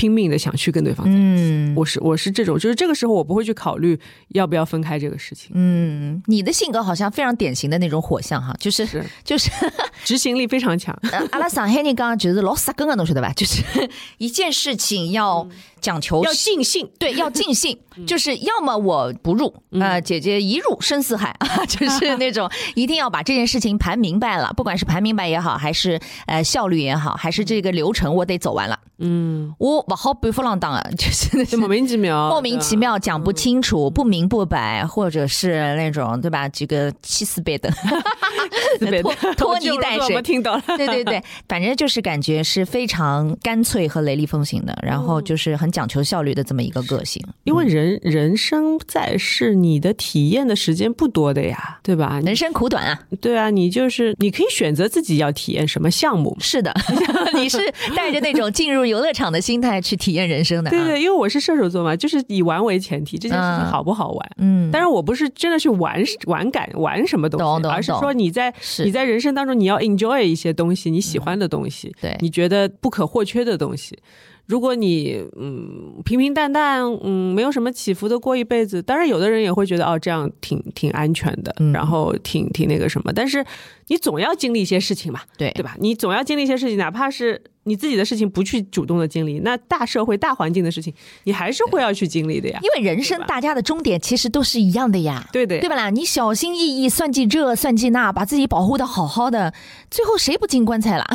[0.00, 1.42] 拼命的想去跟对方在一起。
[1.42, 1.74] 嗯。
[1.76, 9.04] 我是我是这种，就是这个时候我不会去考虑要不要分开这个事情，嗯，你的性格好像非常典型的那种火象哈，就是是。
[9.22, 9.50] 就是
[10.04, 10.98] 执行力非常强。
[11.12, 13.30] 呃阿拉上海人刚刚就是老杀根的，侬晓得吧？
[13.36, 13.62] 就是
[14.16, 15.46] 一件事情要
[15.80, 21.30] 讲求要尽兴，对，要尽兴，就是要么我不入，呃，姐姐一入深似海。
[21.40, 36.48] 啊，就是那种一定要把这件事情盘明白了，不管是盘明白也好，还是呃效率也好，还是这个流程我得走完了，嗯，我不好半不浪当啊，就是那就莫名其妙，莫名其妙讲不清楚、不明不白，或者是那种对吧？
[36.48, 37.98] 这个气死别的对
[38.78, 40.62] 拖拖泥带水我，听到了。
[40.76, 47.22] 对 对对， 反正就是感觉是非常干脆和雷厉风行的，然后就是很讲求效率的这么一个个性。
[47.44, 52.20] 因为人人生在世，你的体验的时间不多的呀，对吧？
[52.24, 56.36] 人生苦短啊，对啊，你就是你可以选择自己要体验什么项目。
[56.40, 56.72] 是的，
[57.34, 57.58] 你是
[57.96, 60.72] 带着那种进入游乐场的心态去体验人生的、啊。
[60.72, 64.30] 对对，因为我是射手座嘛，就是以玩为前提，这件事情嗯好不好玩？
[64.38, 68.84] 嗯，当然，我不是真的去玩玩感玩什么东西，懂懂而是说你在是。
[68.84, 72.16] 你在人生当中你要 enjoy 一些东西，你喜欢的东西，对。
[72.20, 73.98] 你觉得不可或缺的东西。
[74.46, 81.72] 如果你嗯平平淡淡，嗯没有什么起伏的过一辈子，当然有的人也会觉得哦这样挺挺安全的，嗯。
[81.72, 83.44] 然后挺挺那个什么，但是
[83.86, 85.50] 你总要经历一些事情嘛，对。
[85.52, 85.76] 对吧？
[85.78, 90.92] 你总要经历一些事情，哪怕是你自己的事情不去主动的经历，那大社会大环境的事情，
[91.24, 92.58] 你还是会要去经历的呀。
[92.62, 95.28] 因为人生大家的终点其实都是一样的呀。
[95.32, 95.90] 对的，对吧啦？
[95.90, 99.52] 你小心翼翼算计这算计那，把自己保护的好好的，
[99.90, 101.06] 最后谁不进棺材了？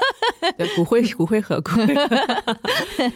[0.58, 2.08] 对，骨灰骨灰盒，骨灰盒。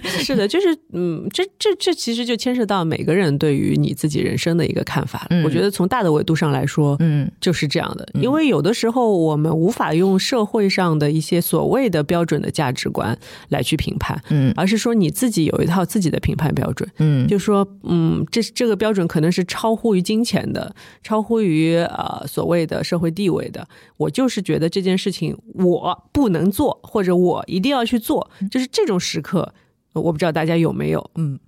[0.22, 5.26] 是的，就是嗯，这这这其实就牵涉到每个人对于你自己人生的一个看法。
[5.30, 8.08] 嗯我觉得从大的维度上来说，嗯就是这样的。
[8.14, 16.86] 因为有的时候我们无法用社会上的一些所谓的标准的价值观来去评判，嗯而是说你自己有一套自己的评判标准。
[16.98, 23.66] 嗯就说，嗯，这这个标准可能是超乎于金钱的，超乎于呃所谓的社会地位的。
[23.96, 29.54] 我就是觉得这件事情我不能做，或者我一定要去做，就是这种时刻，
[29.94, 31.10] 呃我不知道大家有没有。
[31.14, 31.38] 嗯，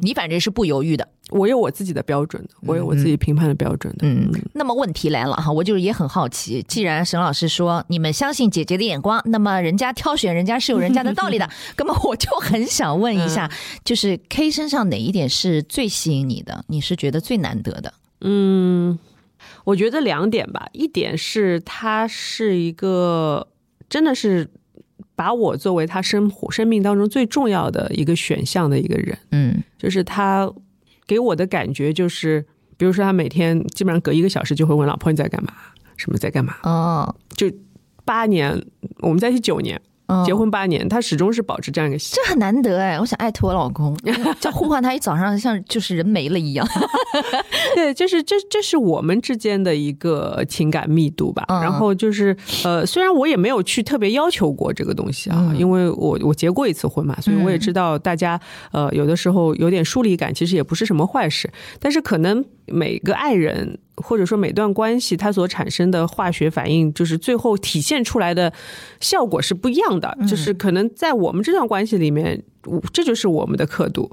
[0.00, 1.06] 你反正是不犹豫的。
[1.30, 4.06] 我有我自己的标准的，我有我自己评判的标准的。
[4.06, 13.50] 嗯，那么问题来了哈，我就是也很好奇，既然沈老师说你们相信姐姐的眼光，那么人家挑选人家是有人家的道理的， 那么我就很想问一下，
[13.84, 16.64] 就是 K 身上哪一点是最吸引你的？
[16.68, 17.92] 你是觉得最难得的？
[18.20, 18.96] 嗯，
[19.64, 23.48] 我觉得两点吧，一点是他是一个
[23.88, 24.48] 真的是
[25.16, 30.48] 把我作为他生活生命当中最重要的一个选项的一个人，嗯，就是他。
[31.08, 32.44] 给我的感觉就是，
[32.76, 35.52] 比如说他每天基本上隔一个小时就会问老婆你在干嘛，
[35.96, 36.56] 什么在干嘛。
[36.64, 37.48] 哦，就
[38.04, 38.60] 八年，
[39.02, 39.80] 我们在一起九年。
[40.24, 42.98] 结婚八年，他始终是保持这样一个，这很难得哎！
[43.00, 43.96] 我想艾特我老公，
[44.40, 46.66] 就呼唤他一早上，像就是人没了一样。
[47.74, 51.44] 对，就是这，这是我们之间的一个情感密度吧。
[51.48, 58.40] 然后就是呃，虽然我也没有去特别要求过这个东西啊，因为我我结过一次婚嘛，所以我也知道大家
[58.72, 61.50] 呃有的时候有点疏离感，其实也不是什么坏事。
[61.80, 63.78] 但是可能每个爱人。
[63.98, 68.52] 或者说每段关系它所产生的化学反应，就是最后体现出来的
[69.00, 70.16] 效果是不一样的。
[70.28, 72.42] 就是可能在我们这段关系里面，
[72.92, 74.10] 这就是我们的刻度。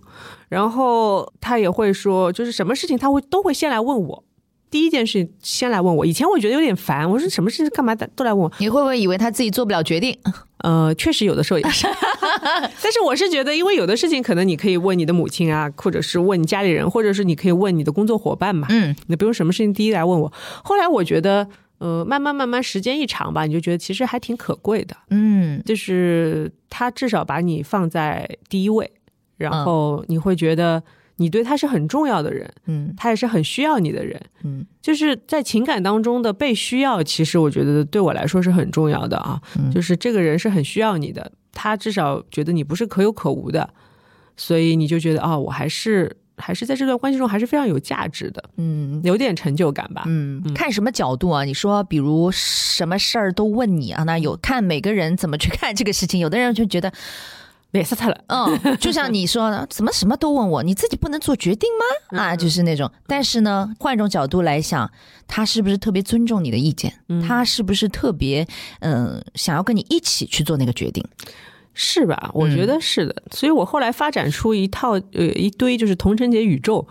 [0.49, 4.23] 然后他也会说，就是什么事情他会都会先来问我。
[4.69, 8.51] 第一件事先来问我，以前我觉得有点烦，我说什么事情干嘛都来问我？
[8.57, 10.17] 你会不会以为他自己做不了决定？
[10.63, 11.86] 呃，确实有的时候也是，
[12.81, 18.65] 但是我是觉得，因为有的事情可能你可以问你的母亲啊，或者是问你家里人，或者是你可以问你的工作伙伴嘛。
[18.71, 20.34] 嗯，你不用什么事情第一来问我。
[20.63, 21.47] 后来我觉得，
[21.84, 24.95] 呃，慢慢慢慢时间一长吧，你就觉得其实还挺可贵的。
[25.09, 28.89] 嗯，就是他至少把你放在第一位，
[29.38, 30.81] 然后你会觉得。
[31.17, 39.39] 你对他是很重要的人，嗯，他也是很需要你的人，嗯，就是在情感当中的被需要，其实我觉得对我来说是很重要的啊，
[39.71, 43.71] 就是这个人是很需要你的，他至少觉得你不是可有可无的，
[44.36, 51.43] 所以你就觉得啊，我还是还是在这段关系中还是非常有价值的，嗯，有点成就感吧，嗯，看什么角度啊？
[51.43, 54.03] 你说，比如什么事儿都问你啊？
[54.03, 56.91] 那有看每个人怎么去看这个事情，有的人就觉得。
[57.71, 61.67] 别死他了，嗯，就像你说的，怎么什么都问我，你自己不能做决定
[62.11, 62.19] 吗？
[62.21, 62.91] 啊，就是那种。
[63.07, 64.91] 但是呢，换一种角度来想，
[65.27, 66.93] 他是不是特别尊重你的意见？
[67.27, 68.47] 他是不是特别
[68.81, 71.03] 嗯想要跟你一起去做那个决定？
[71.74, 72.30] 是吧？
[72.34, 73.15] 我觉得是的。
[73.32, 76.88] 所以我后来发展出一套呃一堆就是同城节宇宙。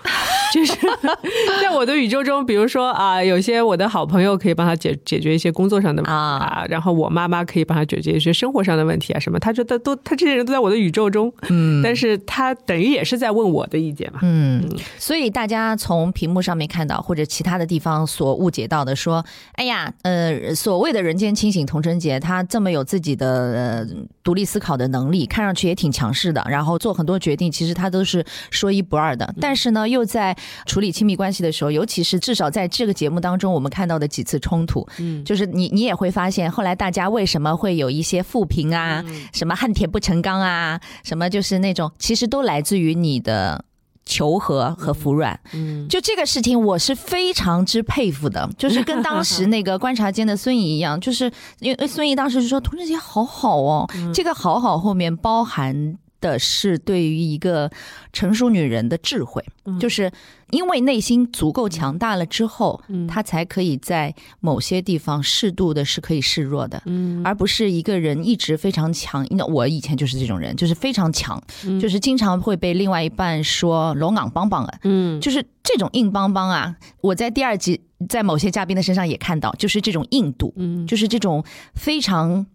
[0.52, 0.72] 就是
[1.62, 14.62] 在我的宇宙中，比如说啊，有些我的好朋友可以帮他解解决一些工作上的啊，然后我妈妈可以帮他解决一些生活上的问题啊，什么，他觉得都他这些人都在我的宇宙中，嗯，但是他等于也是在问我的意见嘛，嗯，
[14.98, 19.24] 所以大家从屏幕上面看到或者其他的地方所误解到的，说，
[19.54, 23.86] 哎呀，呃，所谓的人间清醒童贞杰，他这么有自己的呃
[24.22, 30.36] 独立思考的能力，看上去也挺强势的，然后做很多决定，其实他都是说一不二的，但是呢，又在
[30.66, 43.64] 处理亲密关系的时候，尤其是至少在这个节目当中，我们看到的几次冲突，嗯，就是你你也会发现，后来大家为什么会有一些负评啊，什么恨铁不成钢啊，什么就是那种，其实都来自于你的
[44.04, 51.30] 求和和服软，嗯，就这个事情，我是非常之佩服的， 就是跟当时那个观察间的孙怡一样，就是
[51.60, 55.96] 因为孙怡当时就说童贞杰好好哦，这个好好后面包含。
[56.22, 57.70] 的是对于一个
[58.14, 59.44] 成熟女人的智慧，
[59.78, 60.10] 就是
[60.50, 66.82] 因为内心足够强大了之后，她才可以在某些地方适度的是可以示弱的，
[67.22, 69.26] 而不是一个人一直非常强。
[69.30, 71.38] 那我以前就是这种人，就是非常强，
[71.78, 76.74] 就是经常会被另外一半说“龙岗邦邦”啊，嗯，就是这种硬邦邦啊。
[77.00, 81.44] 我在第二集在某些嘉宾的身上也看到，就是这种硬度，嗯，就是这种
[81.74, 82.46] 非常。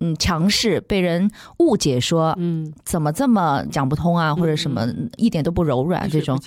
[0.00, 4.86] 嗯，强势被人误解说，嗯，怎么这么讲不通啊，或者什么
[5.16, 6.38] 一点都不柔软这种，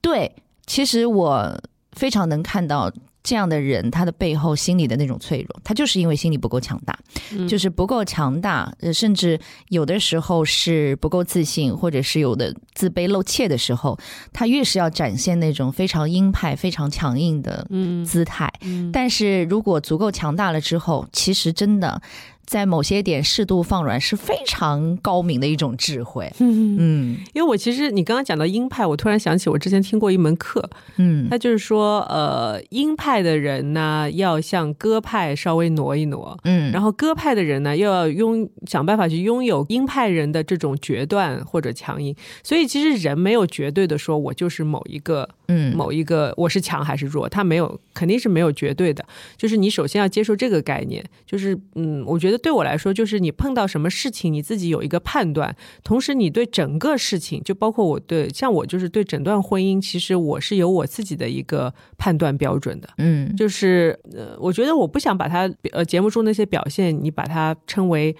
[0.00, 0.34] 对，
[0.66, 1.60] 其实我
[1.92, 2.90] 非常能看到
[3.22, 6.98] 这样的人，他的背后心里的那种脆弱，他就是因为心理不够强大，
[7.46, 13.96] 就是不够强大，甚至有的时候是不够自信，或者是有的自卑露怯的时候，
[14.32, 17.68] 他越是要展现那种非常鹰派、非常强硬的
[18.04, 18.52] 姿态，
[18.92, 22.02] 但是如果足够强大了之后，其实真的。
[22.46, 26.32] 在某些点适度放软是非常高明的一种智慧。
[26.38, 30.66] 嗯，因为我其实你刚刚讲到鹰派，我突然想起我之前听过一门课，
[30.96, 42.16] 嗯，他就是说，呃，鹰派的人呢要向鸽派稍微挪一挪，嗯，然后鸽派的人呢又要拥想办法去拥有鹰派人的这种决断或者强硬。
[42.42, 49.04] 所以以其实人没有绝对的说我就是某一个，嗯，某一个我是强还是弱，他没有，肯定是没有绝对的。
[49.36, 68.16] 就是你首先要接受这个概念，就是嗯，我觉得对我来说，就是你碰到什么事情，你自己有一个判断，同时你对整个事情，就包括我对像我就是对整段婚姻，其实我是有我自己的一个判断标准的，嗯，就是呃，我觉得我不想把它呃节目中那些表现，你把它称为。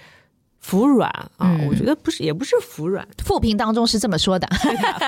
[0.65, 3.05] 服软啊，我觉得不是，也不是服软。
[3.25, 4.47] 复评当中是这么说的。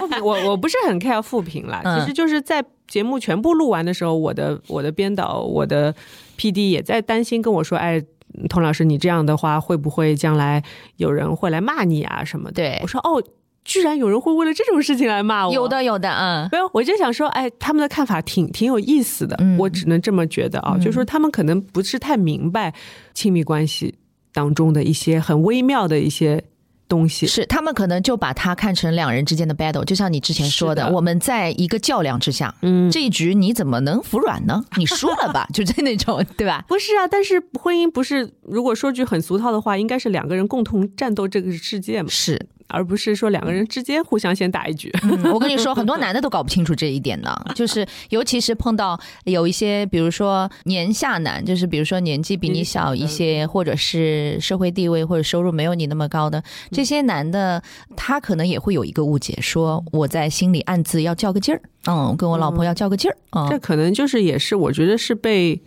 [0.01, 1.81] 复评，我我不是很 care 复评啦。
[1.97, 5.95] 其实就是在节目全部录完的时候，我的我的编导，我的
[6.35, 8.05] P D 也在担心跟我说：“哎，
[8.49, 10.63] 童老师，你这样的话会不会将来
[10.97, 13.23] 有人会来骂你啊什么的？”对，我说：“哦，
[13.65, 19.39] 居然有人会为了这种事情来骂我。”有的，有的，嗯，没有，我就想说，哎，他们的看法挺挺有意思的。
[19.59, 22.75] 我只能这么觉得啊，就是说他们可能不是太明白
[23.13, 23.95] 亲密关系。
[24.37, 26.43] 当中的一些很微妙的一些
[26.89, 34.65] 东西，是他们可能就把它看成两人之间的 battle，就像你之前说的，我们在一个较量之下，嗯，这一局你怎么能服软呢？
[34.77, 36.65] 你输了吧， 就在那种，对吧？
[36.69, 42.09] 不是啊，但是婚姻不是，如果说句很俗套的话，应该是两个人共同战斗这个世界嘛？
[42.11, 42.47] 是。
[42.69, 44.93] 而不是说两个人之间互相先打一局。
[45.33, 57.63] 我跟你说， 很多男的都搞不清楚这一点的，就是尤其是碰到有一些，比如说年下男，就是比如说年纪比你小一些，或者是社会地位或者收入没有你那么高的这些男的，
[57.97, 63.17] 他可能也会有一个误解，说我在心里暗自要较个劲儿，嗯，跟我老婆要较个劲儿。
[63.37, 65.61] 嗯这可能就是也是我觉得是被。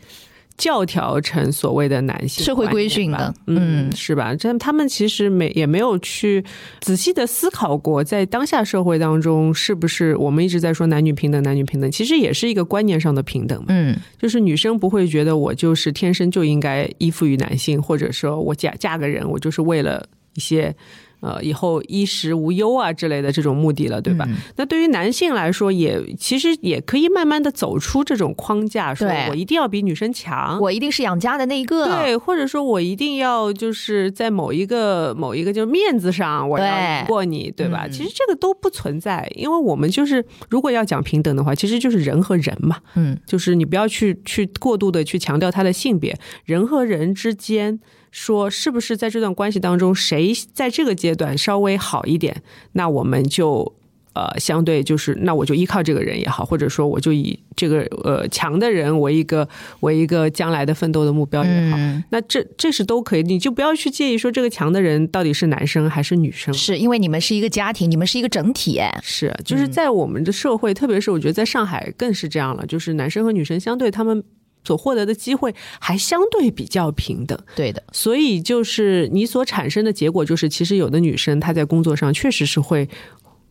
[0.58, 4.34] 教条成所谓的男性社会规训的，嗯，是吧？
[4.36, 6.44] 这他们其实没也没有去
[6.82, 13.64] 仔细的思考过，在当下社会当中，是不是我们一直在说男女平等，男女平等，其实也是一个观念上的平等。
[13.68, 20.04] 嗯，就是女生不会觉得我就是天生就应该依附于男性，或者说我嫁嫁个人，我就是为了
[20.34, 20.76] 一些。
[21.20, 24.28] 呃，以后衣食无忧啊之类的这种目的了，对吧？
[24.56, 37.88] 那对于男性来说，也其实也可以慢慢的走出这种框架，说我一定要比女生强，我一定是养家的那一个，对，或者说我一定要就是在某一个某一个就是面子上我要过你，对吧？
[37.88, 47.80] 其实这个都不存在，因为我们就是如果要讲平等的话，其实就是人和人嘛，嗯，就是你不要去去过度的去强调他的性别，人和人之间。
[48.12, 52.42] 说是不是在这段关系当中，谁在这个阶段稍微好一点，
[52.74, 53.76] 那我们就
[54.14, 59.48] 呃相对就是那我就依靠这个人也好，或者说我就以这个呃强的人为一个
[59.82, 61.78] 为一个将来的奋斗的目标也好，
[62.10, 74.24] 那这这是都可以，你就不要去介意说这个强的人到底是男生还是女生，是因为你们是一个家庭，你们是一个整体，是就是在我们的社会，特别是我觉得在上海更是这样了，就是男生和女生相对他们。
[74.68, 77.82] 所获得的机会还相对比较平等，对的。
[77.94, 82.88] 所以就是你所产生的结果，就是其实有的女生她在工作上确实是会，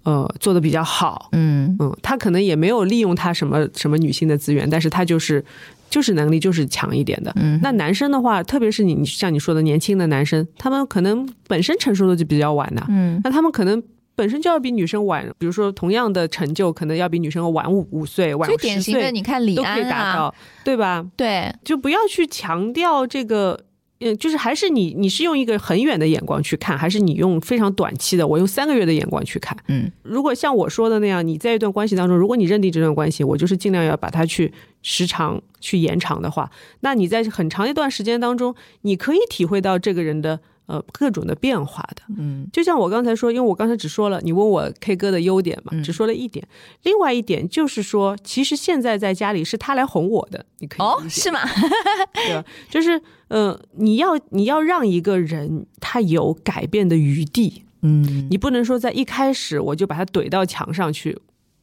[0.03, 5.43] 呃，做的比较好，嗯嗯，她可能也没有利用她什么什么女性的资源，但是她就是
[5.89, 7.33] 就是能力就是强一点的。
[7.37, 13.83] 嗯，那男生的话，特别是你像你说的年轻的男生，他们可能本身成熟的就比较晚呐，嗯，那他们可能。
[14.17, 21.07] 本身就要比女生晚，比如说同样的成就，可能要比女生晚五五岁、晚最典型的，你看李安啊，对吧？
[21.15, 23.61] 对，就不要去强调这个，
[24.01, 29.55] 嗯，就是还是你，你是用一个很远的眼光去看，还是你用非常短期的，我用三个月的眼光去看？
[29.69, 34.51] 嗯，如果像我说的那样，你在一段关系当中，如果你认定这段关系，我就是尽量要把它去
[34.81, 36.51] 时长去延长的话，
[36.81, 40.41] 那你在很长一段时间当中，你可以体会到这个人的。
[40.67, 46.45] 呃，各种的变化的，嗯，就像我刚才说，因为我刚才只说了，你问我 K 歌的优点嘛，只说了一点，
[46.83, 51.39] 另外一点就是说，其实现在在家里是他来哄我的，你可以哦，是吗？
[52.15, 52.45] 对吧？
[52.69, 61.17] 就是呃，你要你要让一个人他有改变的余地，嗯，你不能说在一开始我就把他怼到墙上去，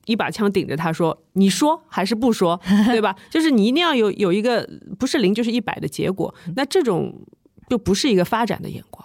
[0.05, 3.13] 一把枪顶着他说，你说还是不说，对吧？
[3.29, 4.65] 就是你一定要有有一个
[4.97, 7.13] 不是零就是一百的结果，那这种。
[7.73, 9.03] 就不是一个发展的眼光。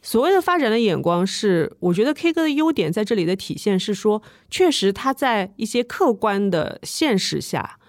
[0.00, 7.80] 所谓的发展的眼光，是我觉得 K 歌的优点在这里的体现是说，确实他在一些客观的现实下，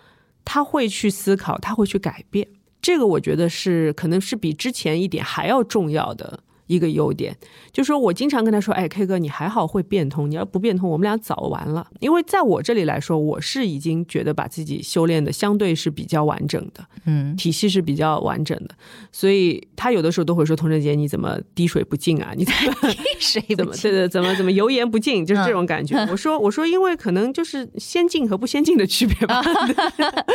[0.44, 2.48] 他会去思考，他会去改变。
[2.82, 6.40] 这个我觉得是可能是比之前一点还要重要的。
[6.68, 7.36] 一个优点，
[7.72, 18.76] 就说我经常跟他说：“哎，K 哥，你还好会变通，你要不变通，我们俩早完了。”因为在我这里来说，我是已经觉得把自己修炼的相对是比较完整的，嗯，体系是比较完整的。
[19.12, 22.34] 所以他有的时候都会说：“童振杰，你怎么滴水不进啊？
[22.36, 25.24] 你怎么滴水 怎么对对怎么怎么油盐不进？
[25.26, 29.42] 就是这种感觉。”我说：“我说，因为可能就是先进和不先进的区别吧。”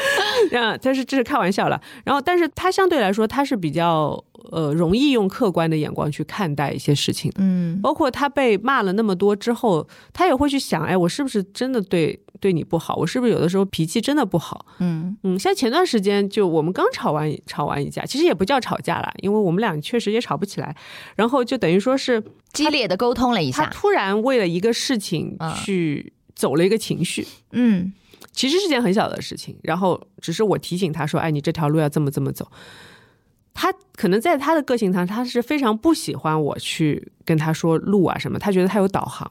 [0.57, 1.81] 啊，但是这是开玩笑了。
[2.05, 7.33] 然后，但是他相对来说他是比较呃容易用客观的眼光去看待一些事情。
[7.37, 12.97] 嗯包括他被骂了那么多之后，他也会去想，哎，我是不是真的对对你不好？
[12.97, 14.67] 我是不是有的时候脾气真的不好？
[14.79, 20.75] 嗯嗯，像前段时间就我们刚吵完吵完一架，其实也不叫吵架啦，因为我们俩确实也吵不起来，
[21.17, 22.23] 然后就等于说是
[22.53, 27.27] 激烈的沟通了一他下，突然为了一个事情嗯去走了一个情绪。
[27.53, 27.93] 嗯
[28.33, 32.47] 其实是件很小的事情，然后只是我提醒他说：“哎，你这条路要这么这么走。”
[33.55, 39.31] 他可能在他的个性上，他是非常不喜欢我去跟他说路啊什么，他觉得他有导航。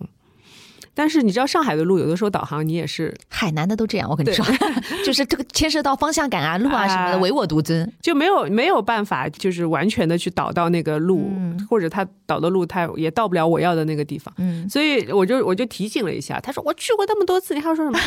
[0.96, 4.46] 但是你知道上海的路，有的时候导航你也是海南的都这样，我跟你说，
[5.06, 7.90] 就是这个牵涉到方向感啊、路啊什么的， 啊唯我独尊。
[8.02, 11.32] 就没有没有办法，就是完全的去导到那个路，
[11.70, 14.34] 或者他导的路他也到不了我要的那个地方。
[14.40, 18.00] 嗯所以我就我就提醒了一下，他说我去过那么多次，你还要说什么？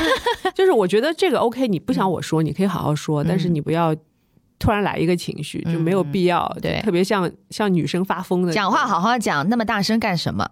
[0.54, 3.96] 就是我觉得这个 OK，你不想我说，你可以好好说，但是你不要
[4.62, 6.46] 突然来一个情绪，就没有必要。
[6.62, 10.48] 对特别像像女生发疯的讲话好好讲，那么大声干什么？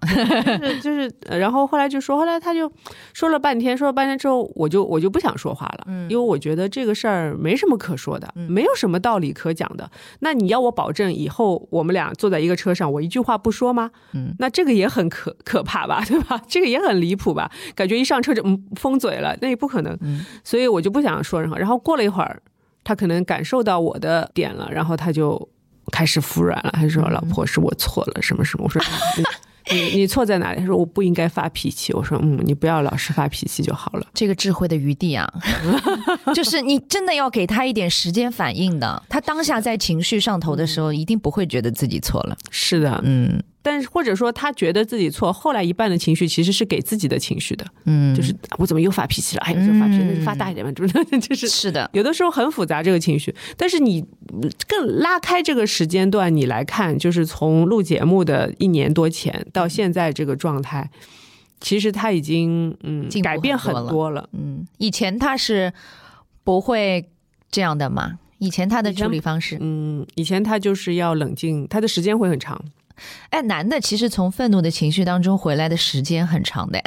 [0.59, 2.71] 就 是 就是，呃然后后来就说，后来他就
[3.15, 9.89] 说了半天，说了半天之后，我就我就不想说话了，嗯因为我觉得这个事儿没什么可说的，没有什么道理可讲的。
[10.19, 13.91] 那你要我保证以后我们俩坐在一个车上，我一句话不说吗？
[14.15, 16.41] 嗯，那这个也很可 可怕吧，对吧？
[16.49, 17.49] 这个也很离谱吧？
[17.77, 19.97] 感觉一上车就嗯封嘴了，那也不可能。
[20.01, 21.57] 嗯所以我就不想说任何。
[21.59, 22.43] 然后过了一会儿，
[22.91, 25.49] 他可能感受到我的点了，然后他就
[25.93, 28.82] 开始服软了，他说：“老婆，是我错了，什么什么。”我说
[29.70, 34.05] ：“你你 你错在哪里？”他说：“我不应该发脾气。”我说：“嗯，你不要老是发脾气就好了。
[34.12, 35.32] 这个智慧的余地啊，
[36.34, 39.01] 就是你真的要给他一点时间反应的。
[39.09, 49.43] 他当下在情绪上头的时候，一定不会觉得自己错了。”是的，嗯但是或者说他觉得自己错，后来一半的情绪其实是给自己的情绪的，嗯，就是我怎么又发脾气了？
[49.43, 54.01] 哎，又发脾气，那就发大一点吧， 就是就是是的，有的时候很复杂这个情绪，但是你
[54.33, 60.91] 嗯更拉开这个时间段，你来看，就是从录节目的一年多前到现在这个状态，
[61.61, 64.29] 其实他已经嗯改变很多了。
[64.33, 65.73] 嗯，以前他是
[66.43, 67.11] 不会
[67.51, 68.19] 这样的嘛？
[68.39, 72.59] 以前他的处理方式，嗯，以前他就是要冷静，他的时间会很长。
[73.30, 76.80] 哎，男的其实从愤怒的情绪当中回来的时间很长的。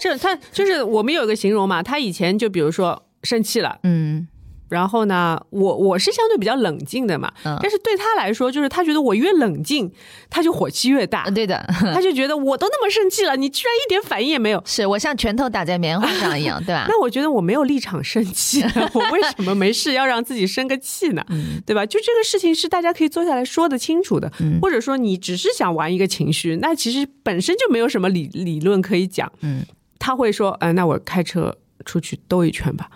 [0.00, 4.26] 这 他就是我们有一个形容嘛，他以前就比如说生气了，嗯
[4.74, 9.90] 然后呢，我我是相对比较冷静的嘛，嗯但是对他来说，就是他觉得我越冷静，
[10.28, 11.64] 他就火气越大呃，对的，
[11.94, 14.60] 他就觉得我都那么生气了，你居然一点反应也没有。
[14.66, 16.86] 是我像拳头打在棉花上一样，对吧？
[16.90, 18.62] 那我觉得我没有立场生气，
[18.92, 21.24] 我为什么没事要让自己生个气呢？
[21.30, 21.86] 嗯对吧？
[21.86, 29.30] 就这个事情是大家可以坐下来说得清楚的，嗯或者说你只是想玩一个情绪，那其实本身就没有什么理理论可以讲。
[29.40, 29.64] 嗯，
[29.98, 31.54] 他会说，呃，那我开车
[31.84, 32.88] 出去兜一圈吧。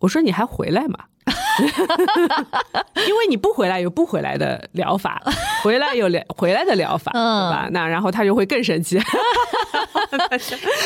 [0.00, 0.98] 我说你还回来吗？
[3.06, 5.22] 因为你不回来有不回来的疗法，
[5.62, 7.68] 回来有疗回来的疗法，嗯对吧？
[7.72, 8.98] 那然后他就会更生气。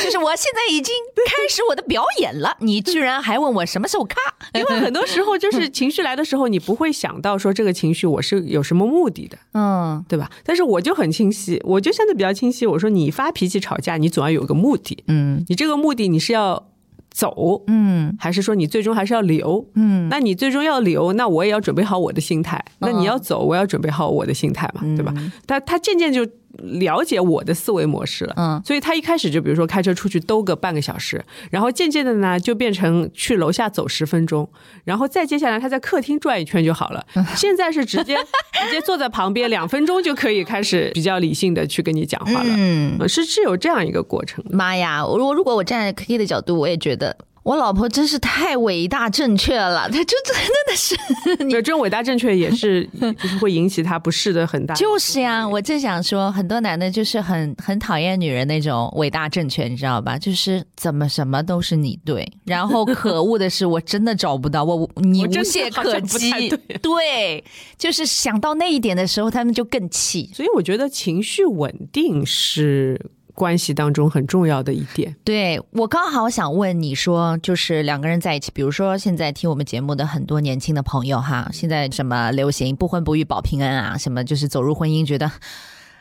[0.02, 0.92] 就是我现在已经
[1.26, 4.16] 开始我的表演了，你居然还问我什么时候咔？
[4.54, 10.28] 因为很多时候就是情绪来的时候，你不会想到说这个情绪我是有什么目的的，嗯对吧？
[10.44, 12.66] 但是我就很清晰，我就相对比较清晰。
[12.66, 16.66] 我说你发脾气吵架，你总要有个目的，嗯你这个目的你是要
[17.12, 19.64] 走，嗯还是说你最终还是要留？
[19.74, 22.62] 嗯，那你最终要留，那我也要准备好我的心态。
[22.78, 25.14] 那你要走，我要准备好我的心态嘛，对吧？
[25.46, 26.26] 他他渐渐就
[26.58, 28.34] 了解我的思维模式了。
[28.36, 34.48] 嗯所以他一开始就比如说开车出去兜个半个小时，然后渐渐的呢就变成去楼下走十分钟，
[34.84, 37.04] 然后再接下来他在客厅转一圈就好了。
[37.36, 38.16] 现在是直接
[38.64, 44.44] 直接坐在旁边两分钟就可以开始比较理性的去跟你讲话了，嗯，呃是是有这样一个过程。
[44.50, 45.04] 妈呀！
[45.04, 50.36] 我我如果我站在 K 的角度，我也觉得我老婆真是太伟大正确了，她就真
[50.68, 50.96] 的是
[51.44, 52.88] 你对，这种伟大正确也是
[53.18, 54.74] 就是会引起他不适的很大。
[54.74, 60.16] 就是呀，我正想说，很多男的就是很很讨厌女人那种伟大正确，你知道吧？
[60.16, 66.30] 就是怎么什么都是你对，然后可恶的是，我真的找不到我，你无懈可击。
[66.48, 67.44] 对对，
[67.76, 70.30] 就是想到那一点的时候，他们就更气。
[70.32, 73.00] 所以我觉得情绪稳定是
[73.42, 75.16] 关系当中很重要的一点。
[75.24, 85.28] 对我刚好想问你说，就是两个人在一起，比如说现在听我们节目的很多年轻的朋友哈，现在什么流行不婚不育保平安啊，什么就是走入婚姻，觉得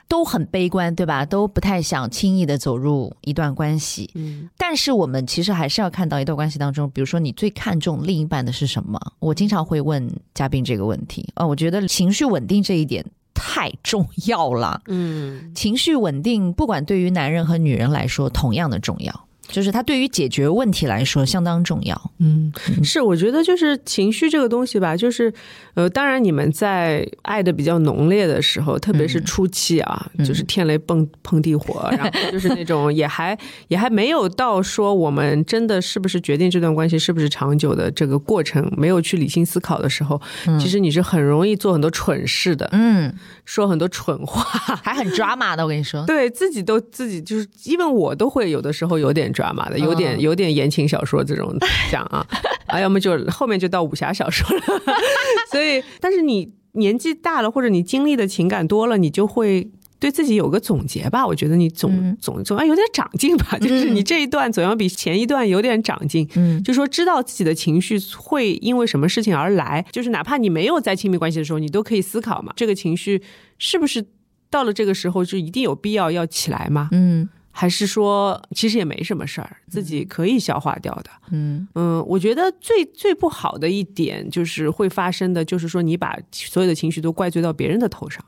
[0.07, 1.25] 都很悲观，对吧？
[1.25, 4.11] 都不太想轻易的走入一段关系。
[4.13, 8.99] 嗯，但是我们其实还是要看到一段关系当中，比如说你最看重另一半的是什么？
[9.19, 11.27] 我经常会问嘉宾这个问题。
[11.35, 13.03] 呃，我觉得情绪稳定这一点
[13.43, 14.81] 太重要了。
[14.85, 19.27] 嗯，情绪稳定，不管对于男人和女人来说，同样的重要。
[19.51, 22.11] 就是它对于解决问题来说相当重要。
[22.19, 22.51] 嗯，
[22.83, 25.31] 是，我觉得就是情绪这个东西吧，就是
[25.73, 33.37] 呃，当然你们在爱的比较浓烈的时候，特别是初期啊，就是天雷蹦碰地火， 然后就是那种也还
[33.67, 40.21] 也还没有到说我们真的是不是决定这段关系是不是长久的这个过程，没有去理性思考的时候，
[40.59, 43.13] 其实你是很容易做很多蠢事的，嗯，
[43.45, 44.43] 说很多蠢话，
[44.83, 45.63] 还很抓马的。
[45.63, 51.55] 我跟你说，对自己都自己就是，因为我都会有的时候有点抓马的，有点有点言情小说这种
[51.89, 52.25] 讲啊，
[52.67, 54.63] 啊， 要么就后面就到武侠小说了。
[55.49, 59.69] 所以，但是你年纪大了，或者你经历的情感多了，你就会
[59.99, 61.25] 对自己有个总结吧。
[61.27, 66.27] 我觉得你总总总要有点长进吧，就是你这一段总要比前一段有点长进。
[66.35, 73.21] 嗯，就说知道自己的情绪会因为什么事情而来，就是哪怕你没有在亲密关系的时候，你都可以思考嘛，这个情绪
[73.57, 74.05] 是不是
[74.49, 76.89] 到了这个时候就一定有必要要起来吗？
[76.93, 77.27] 嗯。
[77.51, 81.09] 还是说，其实也没什么事儿，自己可以消化掉的。
[81.31, 88.23] 嗯嗯，我觉得最最不好的一点就是会发生的，就是说你把所有的情绪都怪罪到别人的头上，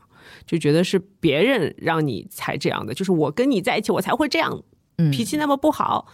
[0.46, 4.62] 就觉得是别人让你才这样的，就是我跟你在一起，我才会这样，
[5.12, 6.06] 脾气那么不好，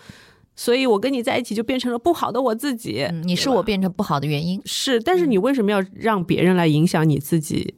[0.56, 3.08] 所以我跟你在一起就变成了不好的我自己。
[3.24, 7.74] 你是我变成不好的原因，是，但是你为什么要让别人来影响你自己？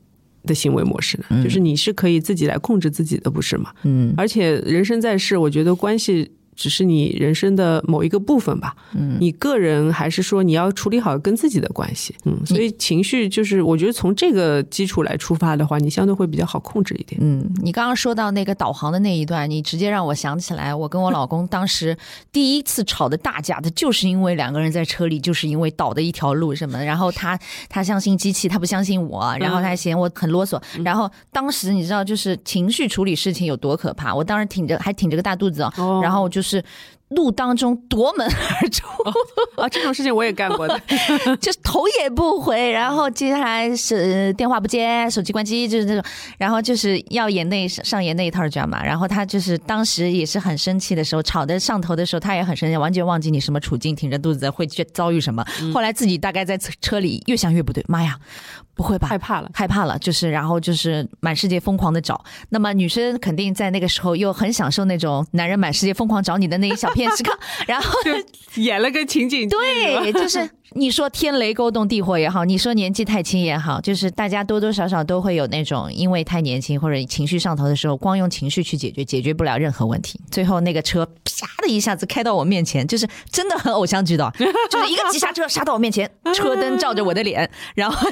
[0.45, 1.43] 的行为模式呢？
[1.43, 3.73] 就是你是可以自己来控制自己的，不是吗？
[3.83, 6.31] 嗯，而且人生在世，我觉得关系。
[6.61, 17.19] 只是你人生的某一个部分吧，嗯，你个人还是说你要处理好跟自己的关系，嗯，所以情绪就是我觉得从这个基础来出发的话，你相对会比较好控制一点。
[17.19, 21.97] 嗯，你刚刚说到那个导航的那一段，你直接让我想起来，我跟我老公当时
[22.31, 27.39] 第一次吵的大架的，就是因为两个人在车里，就是因为倒的一条路什么，然后他
[27.69, 36.50] 他相信机器，他不相信我，然后他嫌我很啰嗦，然后当时你知道就是情绪处理事情有多可怕，我当时挺着还挺着个大肚子哦，然后就是。
[36.51, 36.63] 是
[37.15, 38.85] 路当中夺门而出
[39.61, 39.67] 啊！
[39.69, 40.79] 这种事情我也干过的，
[41.39, 46.03] 就是头也不回，然后接下来是电话不接，手机关机，就是这种，
[46.37, 48.83] 然后就是要演那上演那一套知道吗？
[48.83, 55.45] 然后他就是当时也是很生气的时候，吵得上头的时候，他也很生气，完全忘记你什么处境，挺着肚子会去遭遇什么。
[55.73, 58.17] 后来自己大概在车里越想越不对，妈呀！
[58.73, 59.07] 不会吧？
[59.07, 62.23] 害怕了，害怕了，就是然后就是满世界疯狂的找。
[62.49, 67.37] 那么女生肯定在那个时候又很享受那种男人满世界疯狂找你的那一小片时刻，
[67.67, 69.55] 然后就演了个情景剧。
[69.55, 80.19] 对，就是你说天雷勾动地火也好，你说年纪太轻也好，就是大家多多少少都会有那种因为太年轻或者情绪上头的时候，光用情绪去解决，解决不了任何问题。
[80.29, 84.31] 最后那个车啪的一下子开到我面前，就是真的很偶像剧的，
[84.69, 88.07] 就是一个急刹车刹到我面前，车灯照着我的脸，然后。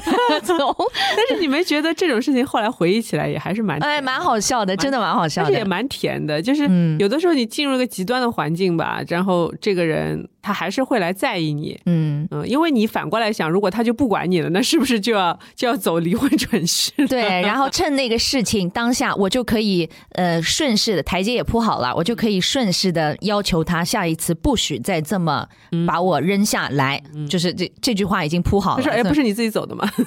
[1.16, 6.40] 但是你没觉得这种事情后来回忆起来也还是蛮哎蛮好笑的，真的蛮好笑的，也蛮甜的。
[6.40, 16.92] 就是有的时候你进入一个极端的环境吧，然后这个人他还是会来在意你，嗯嗯，因为你反过来想，如果他就不管你了，那是不是就要就要走离婚准续？
[17.08, 25.46] 对，然后趁那个事情当下，我就可以呃顺势的台阶也铺好了，我就可以顺势的要求他下一次不许再这么
[25.86, 28.84] 把我扔下来，就是这这句话已经铺好了。
[28.90, 29.88] 哎，不是你自己走的吗？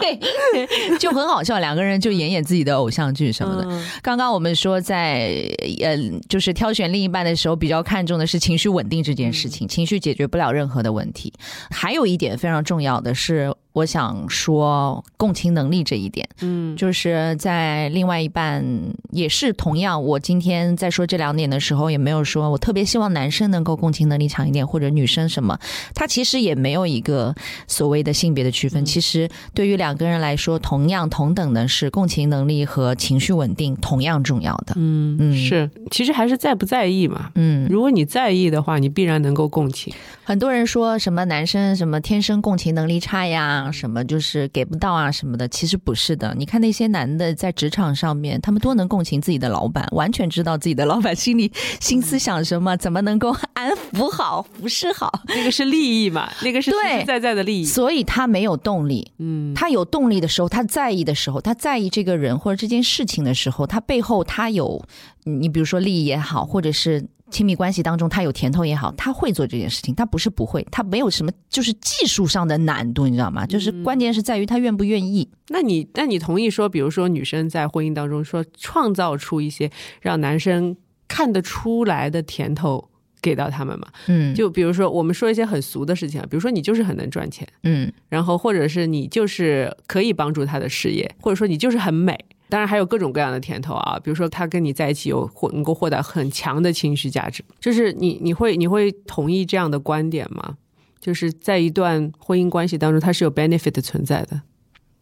[0.00, 0.18] 对，
[0.98, 3.68] 就很好笑，两个人就演演自己的偶像剧什么的。
[4.02, 5.32] 刚刚我们说在
[5.80, 5.96] 呃，
[6.28, 11.32] 就是挑选另一半的时候，比较看重的是情绪稳定这件事情，情绪解决不了任何的问题。
[11.70, 13.54] 还有一点非常重要的是。
[13.72, 18.64] 我想说共情能力这一点，嗯，就是在另外一半
[19.10, 20.02] 也是同样。
[20.02, 25.58] 我今天在说这两点的时候，也没有说我特别希望男生能够共情能力强一点，或者女生什么。
[25.94, 27.34] 他其实也没有一个
[27.66, 28.84] 所谓的性别的区分。
[28.84, 34.74] 其实对于两个人来说，同样同等的是共情能力和情绪稳定同样重要的。
[34.76, 37.30] 嗯嗯，是，其实还是在不在意嘛。
[37.36, 39.94] 嗯，如果你在意的话，你必然能够共情。
[40.24, 43.61] 很多人说什么男生什么天生共情能力差呀。
[43.70, 46.34] 什么就是给不到啊什么的，其实不是的。
[46.36, 55.22] 你看那些男的在职场上面，他们多能共情自己的老板，完全知道自己的老板心里心思想什么，怎么能够 安抚好、服侍好。
[55.28, 57.64] 那个是利益嘛，那个是实实在在的利益。
[57.64, 59.12] 所以他没有动力。
[59.18, 64.82] 嗯，他有动力的时候，他在意的时候，他在意这个人或者这件事情的时候，他背后他有，
[65.24, 67.06] 你比如说利益也好，或者是。
[67.32, 69.92] 亲密关系当中，他有甜头也好，他会做这件事情。
[69.94, 73.44] 他不是不会，他没有什么就是技术上的难度，你知道吗？
[73.46, 75.28] 就是关键是在于他愿不愿意。
[75.48, 79.70] 那你那你同意说，比如说女生在婚姻当中说创造出一些
[80.00, 80.76] 让男生
[81.08, 83.88] 看得出来的甜头给到他们吗？
[84.08, 92.18] 嗯，就比如说我们说一些很俗的事情，比如说你就是很能赚钱，嗯，然后或者是你就是可以帮助他的事业，或者说你就是很美。
[92.52, 100.58] 当然还有各种各样的甜头啊，比如说他跟你在一起有获能够获得很强的情绪价值，就是你你会你会同意这样的观点吗？
[101.00, 104.42] 就是在一段婚姻关系当中，它是有 benefit 的存在的，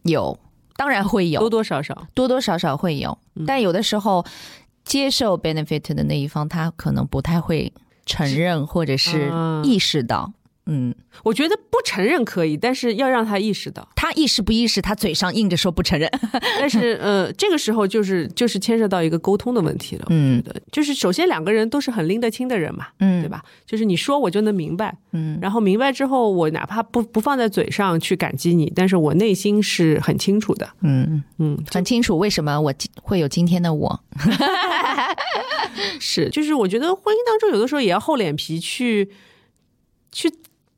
[0.03, 0.39] 有，
[0.77, 4.25] 当然会有，多多少少，多多少少会有，但有的时候
[4.85, 7.73] 接受 benefit 的那一方，他可能不太会
[8.05, 9.29] 承认或者是
[9.65, 10.31] 意识到。
[10.67, 10.93] 嗯，
[11.23, 16.07] 我觉得不承认可以，但是要让他意识到，他意识不意识，他嘴上硬着说不承认。
[16.59, 20.05] 但是呃，这个时候就是就是牵涉到一个沟通的问题了。
[20.09, 20.41] 嗯，
[20.71, 23.43] 就是首先两个人都是很拎得清的人嘛，嗯，对吧？
[23.65, 33.99] 就是你说我就能明白，嗯，然后明白之后，我哪怕不不放在嘴上去感激你，但是我内心是很清楚的，嗯嗯，很清楚为什么我会有今天的我。
[35.99, 39.09] 是，就是我觉得婚姻当中有的时候也要厚脸皮去
[40.11, 40.31] 去。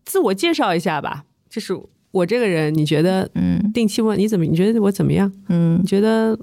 [0.05, 1.73] 自我介绍一下吧，就是
[2.11, 3.29] 我这个人，你觉得？
[3.35, 4.45] 嗯，定期问你怎么？
[4.45, 5.31] 你觉得我怎么样？
[5.49, 6.37] 嗯，你觉得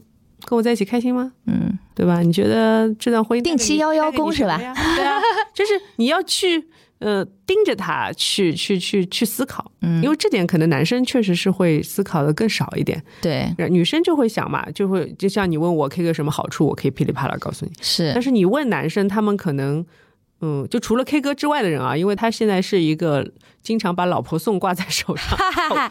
[0.45, 1.33] 跟我在一起开心吗？
[1.47, 2.23] 嗯，对吧？
[2.23, 4.57] 你觉得这段婚姻定期邀邀功是吧？
[4.59, 5.21] 对啊，
[5.55, 6.67] 就是你要去
[6.99, 19.85] 呃盯着他去去去去思考，嗯，因为这点可能男生确实是会思考的更少一点，对，女生就会想嘛，就会就像你问我 K 个什么好处，我可以噼里啪啦告诉你，是，但是你问男生，他们可能。
[20.41, 23.31] 嗯，就除了 K 歌之外的人啊，因为他现在是一个
[23.63, 25.39] 经常把老婆送挂在手上、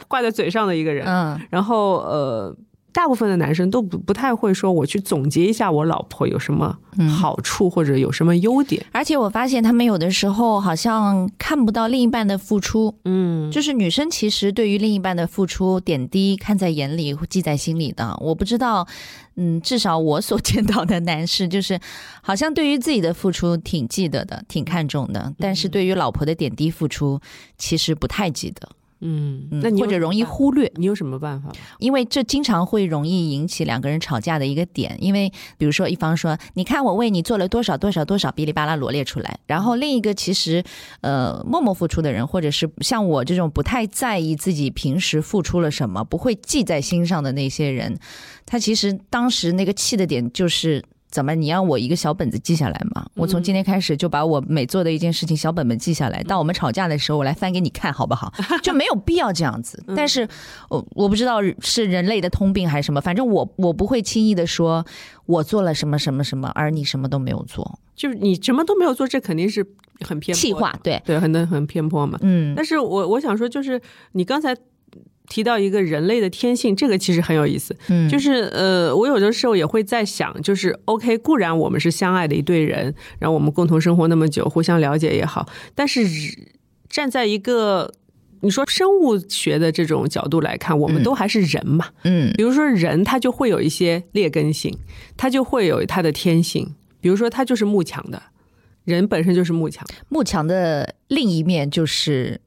[0.07, 1.05] 挂在嘴上的一个人。
[1.05, 2.55] 嗯，然后呃。
[2.91, 6.75] 大部分的男生都不不太会说，我去总结一下我老婆有什么
[7.07, 8.83] 好处或者有什么优点。
[8.91, 18.17] 而且我发现他们有的时候好像看不到另一半的付出，嗯，就是女生其实对于另一半的付出点滴看在眼里，记在心里的。
[18.19, 18.87] 我不知道，
[19.41, 21.79] 嗯，至少我所见到的男士就是
[22.21, 27.21] 好像对于自己的付出挺记得的，挺看重的，但是对于老婆的点滴付出，
[27.57, 28.69] 其实不太记得。
[29.01, 31.51] 嗯，那你或者容易忽略，你有什么办法？
[31.77, 34.97] 因为这经常会容易引起两个人吵架的一个点。
[34.99, 40.63] 因为比如说一方说：“你看我为你做了多少多少多少，哔哩吧啦罗列出来。”然后另一个其实
[41.01, 47.97] 呃默默付出的人，或者是像我这种不太在意自己平时付出了什么，不会记在心上的那些人，
[48.45, 50.83] 他其实当时那个气的点就是。
[51.09, 51.33] 怎么？
[51.33, 53.05] 你让我一个小本子记下来吗？
[53.15, 58.31] 我从今天开始就把我每做的一件事情小本本记下来，到我们吵架的时候我来翻给你看，好不好？
[58.61, 59.83] 就没有必要这样子。
[59.95, 60.27] 但是，
[60.69, 64.85] 我我不知道是人类的通病还是什么，反正我我不会轻易的说
[65.25, 67.79] 我做了什么什么什么，而你什么都没有做。
[67.95, 69.65] 就是你什么都没有做，这肯定是
[70.01, 72.17] 很偏气话，对对，很很偏颇嘛。
[72.21, 72.53] 嗯。
[72.55, 73.81] 但是我我想说，就是
[74.11, 74.55] 你刚才。
[75.29, 77.75] 提到一个人类的天性，这个其实很有意思。
[77.87, 86.03] 嗯，就是呃，我有的时候也会在想，就是 OK，固然我们是相爱的一对人，然后我们共同生活那么久，互相了解也好，但是
[86.89, 87.93] 站在一个
[88.41, 91.89] 你说生物学的这种角度来看，我们都还是人嘛。
[92.03, 94.75] 嗯，比如说人，他就会有一些劣根性，
[95.15, 96.73] 他就会有他的天性。
[97.01, 98.21] 比如说他就是慕强的，
[98.83, 102.41] 人本身就是慕强，慕强的另一面就是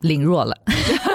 [0.00, 0.56] 凌弱了。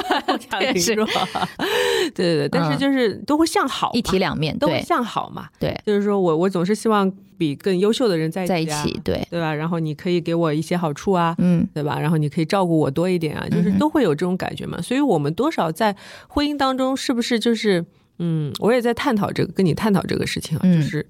[2.13, 5.47] 对对对，但是就是都会向好，一体两面，都会向好嘛。
[5.59, 9.53] 对，就是说我我总是希望比更优秀的人在在一起，对对吧？
[9.53, 11.99] 然后你可以给我一些好处啊，嗯，对吧？
[11.99, 14.81] 然后你可以照顾我多一点啊，就是都会有这种感觉嘛。
[14.81, 15.95] 所以我们多少在
[16.27, 17.85] 婚姻当中，是不是就是
[18.19, 21.07] 嗯，我也在探讨这个，跟你探讨这个事情啊，就是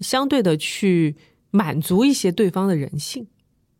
[0.00, 1.16] 相对的去
[1.50, 3.26] 满足一些对方的人性。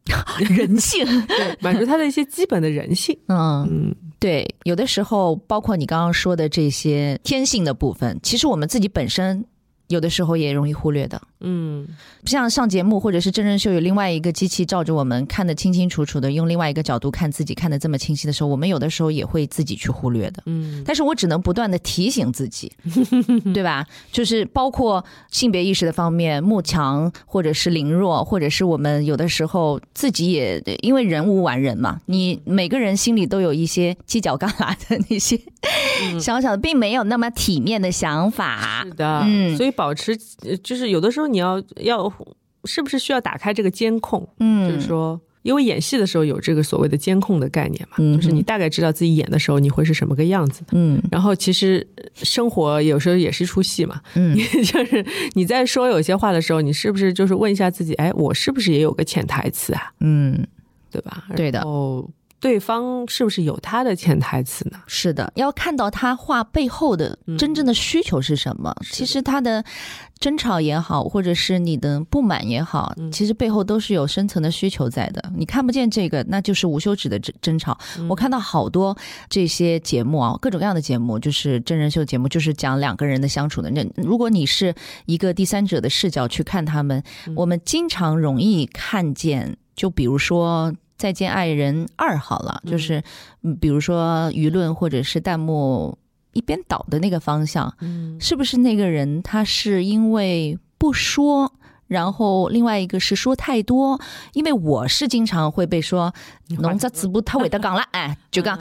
[0.39, 3.19] 人性，对，满足他的一些基本的人性。
[3.27, 9.45] 嗯嗯，对，有的时候，包括你刚刚说的这些天性的部分，其实我们自己本身。
[9.89, 11.87] 有的时候也容易忽略的，嗯，
[12.25, 22.73] 像上节目或者是真人秀，有另外一个机器照着我们看得清清楚楚的，用另外一个角度看自己看得这么清晰的时候，我们有的时候也会自己去忽略的，嗯，但是我只能不断的提醒自己，
[23.55, 23.87] 对吧？
[24.11, 35.39] 就是包括性别意识的方面，慕强或者是凌弱，或者是我们有的时候自己也因为人无完人嘛，你每个人心里都有一些犄角旮旯的那些
[36.19, 39.73] 小小的，并没有那么体面的想法，是的，嗯，所以。
[39.77, 40.17] 保持
[40.63, 42.13] 就是有的时候你要要
[42.65, 44.29] 是不是需要打开这个监控？
[44.41, 50.69] 嗯，就是说，因为演戏的时候有这个所谓的监控的概念嘛，就是你大概知道自己演的时候你会是什么个样子的。
[50.73, 54.01] 嗯，然后其实生活有时候也是一出戏嘛。
[54.15, 55.05] 嗯， 就是
[55.35, 59.93] 你在说有些话的时候，你是不是就是问一下自己，哎，我是不是也有个潜台词啊？
[60.01, 60.47] 嗯，
[60.91, 61.25] 对吧？
[61.37, 61.61] 对的。
[61.63, 62.09] 哦。
[62.39, 64.79] 对方是不是有他的潜台词呢？
[64.87, 68.75] 是的，要看到他话背后的真正的需求是什么。
[68.93, 69.65] 其实他的
[70.21, 75.33] 争吵也好，或者是你的不满也好，其实背后都是有深层的需求在的。
[75.35, 77.77] 你看不见这个，那就是无休止的争争吵。
[78.09, 78.97] 我看到好多
[79.29, 83.71] 这些节目啊，各种各样的节目，就是真人秀节目，就是讲两个人的相处的。
[83.71, 84.75] 那如果你是
[85.07, 87.03] 一个第三者的视角去看他们，
[87.35, 90.75] 我们经常容易看见，就比如说。
[90.97, 93.03] 再见爱人二好了，就是
[93.61, 95.97] 比如说舆论或者是弹幕
[96.33, 101.53] 一边倒的那个方向，嗯，是不是那个人他是因为不说，
[101.87, 104.01] 然后另外一个是说太多？
[104.33, 106.13] 因为我是经常会被说，
[106.49, 108.59] 农在直播他尾的讲了，哎，就讲。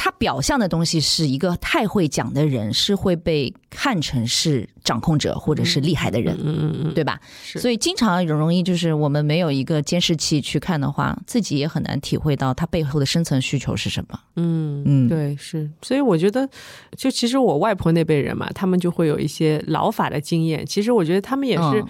[0.00, 7.20] 他表象的东西是一个太会讲的人，是会被看成是掌控者或者是厉害的人，嗯嗯嗯，对吧？
[7.42, 14.20] 所以经常容易就是我们没有一个监视器去看的话，自己也很难体会到他背后的深层需求是什么。
[14.36, 15.68] 嗯嗯，对，是。
[15.82, 16.48] 所以我觉得，
[16.96, 20.64] 就其实我外婆那辈人嘛，他们就会有一些老法的经验。
[20.64, 21.84] 其实我觉得他们也是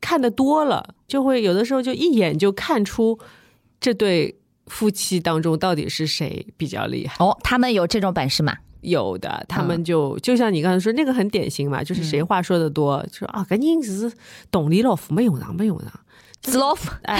[0.00, 3.16] 看的多了，就会有的时候就一眼就看出
[3.80, 4.34] 这对。
[4.66, 7.16] 夫妻当中到底是谁比较厉害？
[7.24, 8.54] 哦，他们有这种本事吗？
[8.80, 14.12] 有的，他们就就像你刚才说那个很典型嘛，就是谁话说的多，就说啊，赶紧是
[14.50, 15.90] 懂你老虎没用上，没用上，
[16.42, 17.18] 纸老虎，哎，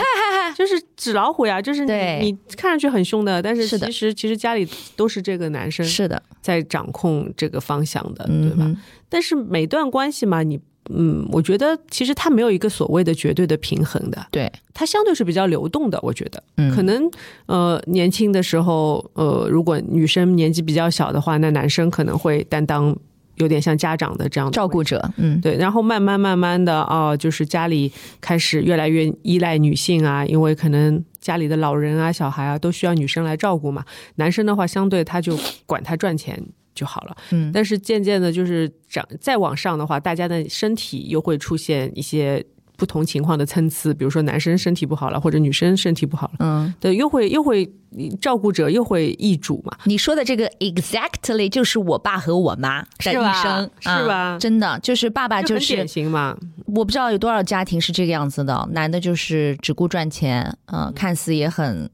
[0.55, 8.71] 就是纸老虎呀，就是你你看上去很凶的，但是其实其实家里都是这个男生是的，在掌控这个方向的，对吧？
[9.09, 10.61] 但是每段关系嘛，你。
[10.91, 15.99] 嗯，我觉得其实它没有一个所谓的绝对的平衡的，对，它相对是比较流动的。
[16.03, 16.43] 我觉得，
[16.74, 17.11] 可能
[17.47, 22.95] 呃年轻的时候，呃如果女生年纪比较小的话，那男生可能会担当
[23.37, 25.57] 有点像家长的这样照顾者，嗯，对。
[25.57, 33.85] 然后慢慢慢慢的哦，就是家里开始越来越依赖女性啊，因为可能家里的老人啊、小孩啊都需要女生来照顾嘛。
[34.16, 36.41] 男生的话，相对他就管他赚钱。
[36.75, 42.45] 就好了，嗯，但是渐渐的，就是长再往上的话，大家的身体又会出现一些
[42.77, 47.72] 不同情况的参差，比如说男生身体不好了，或者女生身体不好了，嗯，对，又会又会
[48.20, 49.77] 照顾者又会易主嘛。
[49.85, 54.37] 你说的这个 exactly 就是我爸和我妈的一生，是吧？
[54.41, 56.37] 真的就是爸爸就是典型嘛。
[56.66, 61.89] 我不知道有多少家庭是这个样子的，男的就是只顾赚钱，嗯，看似也很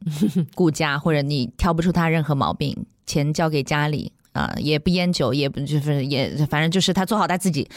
[0.55, 2.75] 顾家，或者你挑不出他任何毛病，
[3.05, 4.11] 钱交给家里。
[4.33, 7.69] 啊，也不烟酒，也不就是也，反正就是他做好他自己，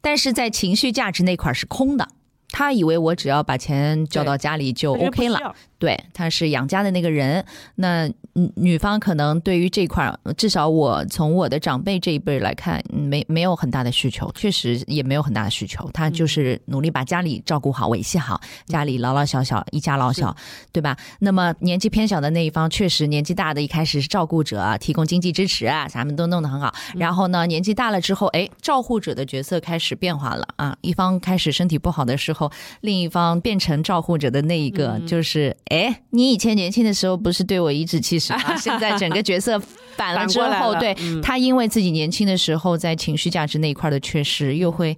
[0.00, 2.08] 但是在情绪价值那块是空的。
[2.54, 5.52] 他以为我只要把钱交到家里就 OK 了。
[5.76, 7.44] 对，他是养家的那个人。
[7.74, 8.08] 那
[8.54, 15.90] 女方可能对于这块，至少我从我的长辈这一辈来看，没没有很大的需求，确实也没有很大的需求。
[15.92, 20.34] 他就是努力把家里照顾好、维系好，家里老老小小一家老小，
[20.72, 20.96] 对吧？
[21.18, 26.72] 那么年纪偏小的那一方，确实年纪大的一开始是照顾者，提供经济支持啊，咱们都弄得很好。
[26.94, 32.43] 然后呢，年纪大了之后，哎，照护者的角色开始变化了啊，一方开始身体不好的时候，
[32.80, 35.56] 另一方变成照护者的那一个，就是。
[35.66, 38.56] 哎，你以前年轻的时候不是对我颐指气使吗？
[38.56, 39.60] 现在整个角色
[39.96, 44.96] 反了之后，对他因为自己年轻的时候在情绪价值那一块的缺失，又会。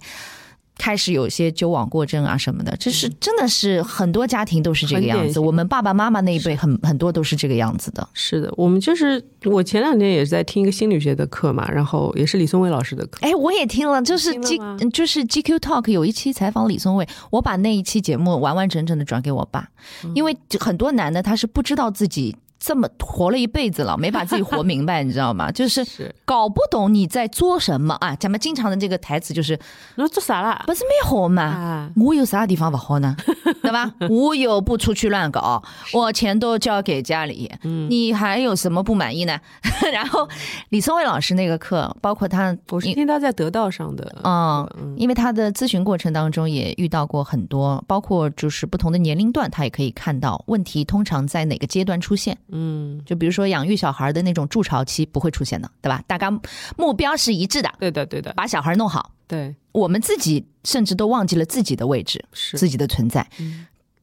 [0.77, 5.39] 开始有些纠往过正啊什么的，这是真的是很多家庭都是这个样子。
[5.39, 8.07] 我们爸爸妈妈那一辈很很多都是这个样子的。
[8.13, 13.19] 是的，我们就是我前两天也是在听一个心理学的课嘛，然后也是李松蔚老师的课。
[13.21, 14.59] 哎，我也听了，就是 G
[14.93, 19.67] 就是 GQ Talk 有一期采访李松蔚，我把那一期节目完完整整的转给我爸，
[20.13, 22.35] 因为很多男的他是不知道自己。
[22.67, 25.49] 这么活了一辈子了，没把自己活明白，你知道吗？
[25.55, 28.13] 就是搞不懂你在做什么啊！
[28.19, 29.57] 咱们经常的这个台词就是：
[29.95, 30.63] 那做啥了？
[30.67, 31.89] 不是蛮好吗？
[31.95, 33.15] 我有啥地方不好呢？
[33.63, 33.89] 对吧？
[34.09, 35.63] 我又不出去乱搞，
[35.93, 37.49] 我钱都交给家里，
[37.87, 39.39] 你还有什么不满意呢？
[39.93, 40.27] 然后
[40.67, 52.37] 李松蔚老师那个课，包括他，我是听他在得道上的，嗯，因为他的咨询过程当中也遇到过很多，包括就是不同的年龄段，他也可以看到问题通常在哪个阶段出现。
[52.49, 52.56] 嗯，
[53.05, 56.03] 就比如说养育小孩的那种筑巢期不会出现的，对吧？
[56.07, 56.31] 大家
[56.77, 59.11] 目标是一致的，对的，对的，把小孩弄好。
[59.27, 63.29] 对，我们自己甚至都忘记了自己的位置，是自己的存在。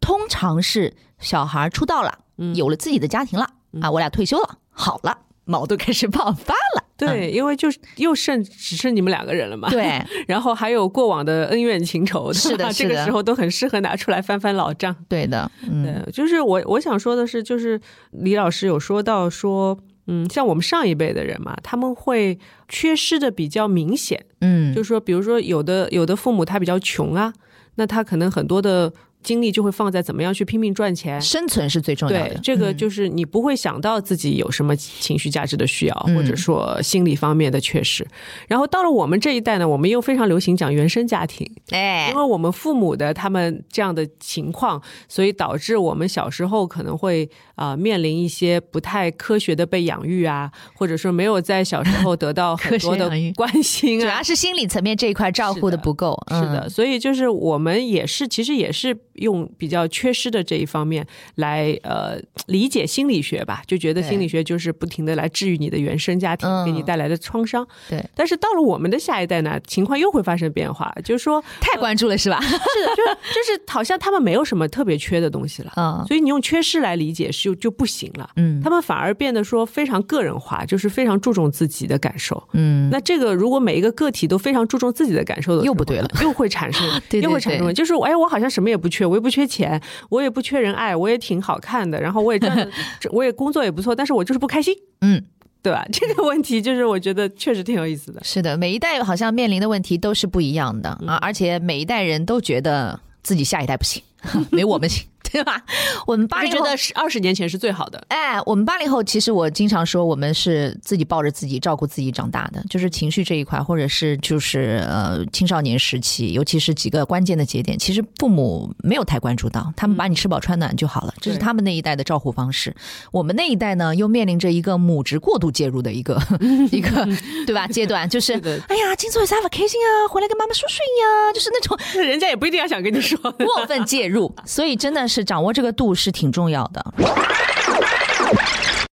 [0.00, 3.48] 通常是小孩出道了，嗯有了自己的家庭了
[3.80, 6.84] 啊，我俩退休了，好了，矛盾开始爆发了。
[7.07, 9.68] 对，因为就是又剩只剩你们两个人了嘛。
[9.70, 14.94] 对， 然后还有过往的恩怨情仇，是的，这个时候都很适合拿出来翻翻老账。
[15.09, 17.80] 对的，嗯，就是我我想说的是，就是
[18.12, 22.38] 李老师有说到说，嗯，像我们上一辈的人嘛，他们会
[22.68, 24.24] 缺失的比较明显。
[24.40, 27.32] 嗯，就是说，比如说有的有的父母他比较穷啊，
[27.76, 28.92] 那他可能很多的。
[29.25, 31.20] 精力就会放在怎么样去拼命赚钱。
[31.20, 38.07] 生存是最重要的，，对这个就是你不会想到自己有什么情绪价值的需要，或者说心理方面的缺失。
[38.47, 54.22] 然后到了我们这一代呢，我们又非常流行讲原生家庭，哎因为我们父母的他们这样的情况，所以导致我们小时候可能会啊、呃面临一些不太科学的被养育啊，或者说没有在小时候得到很多的关心啊主要。
[54.22, 61.06] 是心理层面这一块照顾的不够，是的，嗯，所以就是我们也是，其实也是用比较缺失的这一方面
[61.36, 66.64] 来呃理解心理学吧，就觉得心理学就是不停的来治愈你的原生家庭嗯。
[66.64, 67.66] 给你带来的创伤。
[67.88, 72.40] 对，但是到了我们的下一代呢，情况又会发生变化，就是说，太关注了是吧？
[72.42, 72.58] 是的，
[72.96, 75.72] 就就是好像他们没有什么特别缺的东西了。
[75.76, 76.04] 嗯。
[76.06, 78.60] 所以你用缺失来理解是就就不行了，嗯。
[78.62, 92.70] 他们反而变得说非常个人化，就是非常注重自己的感受，嗯，那这个如果每一个个体都非常注重自己的感受的又不对了，又会产生 对对又会产生就是哎，我好像什么也不缺，我也不缺钱，我也不缺人爱，我也挺好看的，然后我也赚的，
[93.12, 95.22] 我也工作也不错，但是我就是不开心，嗯，
[95.62, 95.84] 对吧？
[95.92, 98.20] 这个问题就是我觉得确实挺有意思的。
[98.22, 104.02] 是的，每一代好像面临的问题都是不一样的啊，而且每一代人都觉得自己下一代不行，
[104.50, 105.61] 没我们行，对吧？
[106.07, 122.72] 我们八零后觉得是二十年前是最好的，哎，我们八零后其实我经常说，我们是自己抱着自己照顾自己长大的，就是情绪这一块，或者是就是呃青少年时期，尤其是几个关键的节点，其实父母没有太关注到，他们把你吃饱穿暖就好了，这是他们那一代的照顾方式。
[123.11, 126.16] 我们那一代呢，又面临着一个母职过度介入的一个
[126.70, 127.05] 一个
[127.45, 128.35] 对吧阶段，就是
[128.68, 133.18] 哎呀，今早有啥不开心啊，回来跟妈妈说说呀，就是那种 人家也不一定要想跟你说。
[133.32, 136.85] 过分介入，所以真的掌握这个度是挺重要的。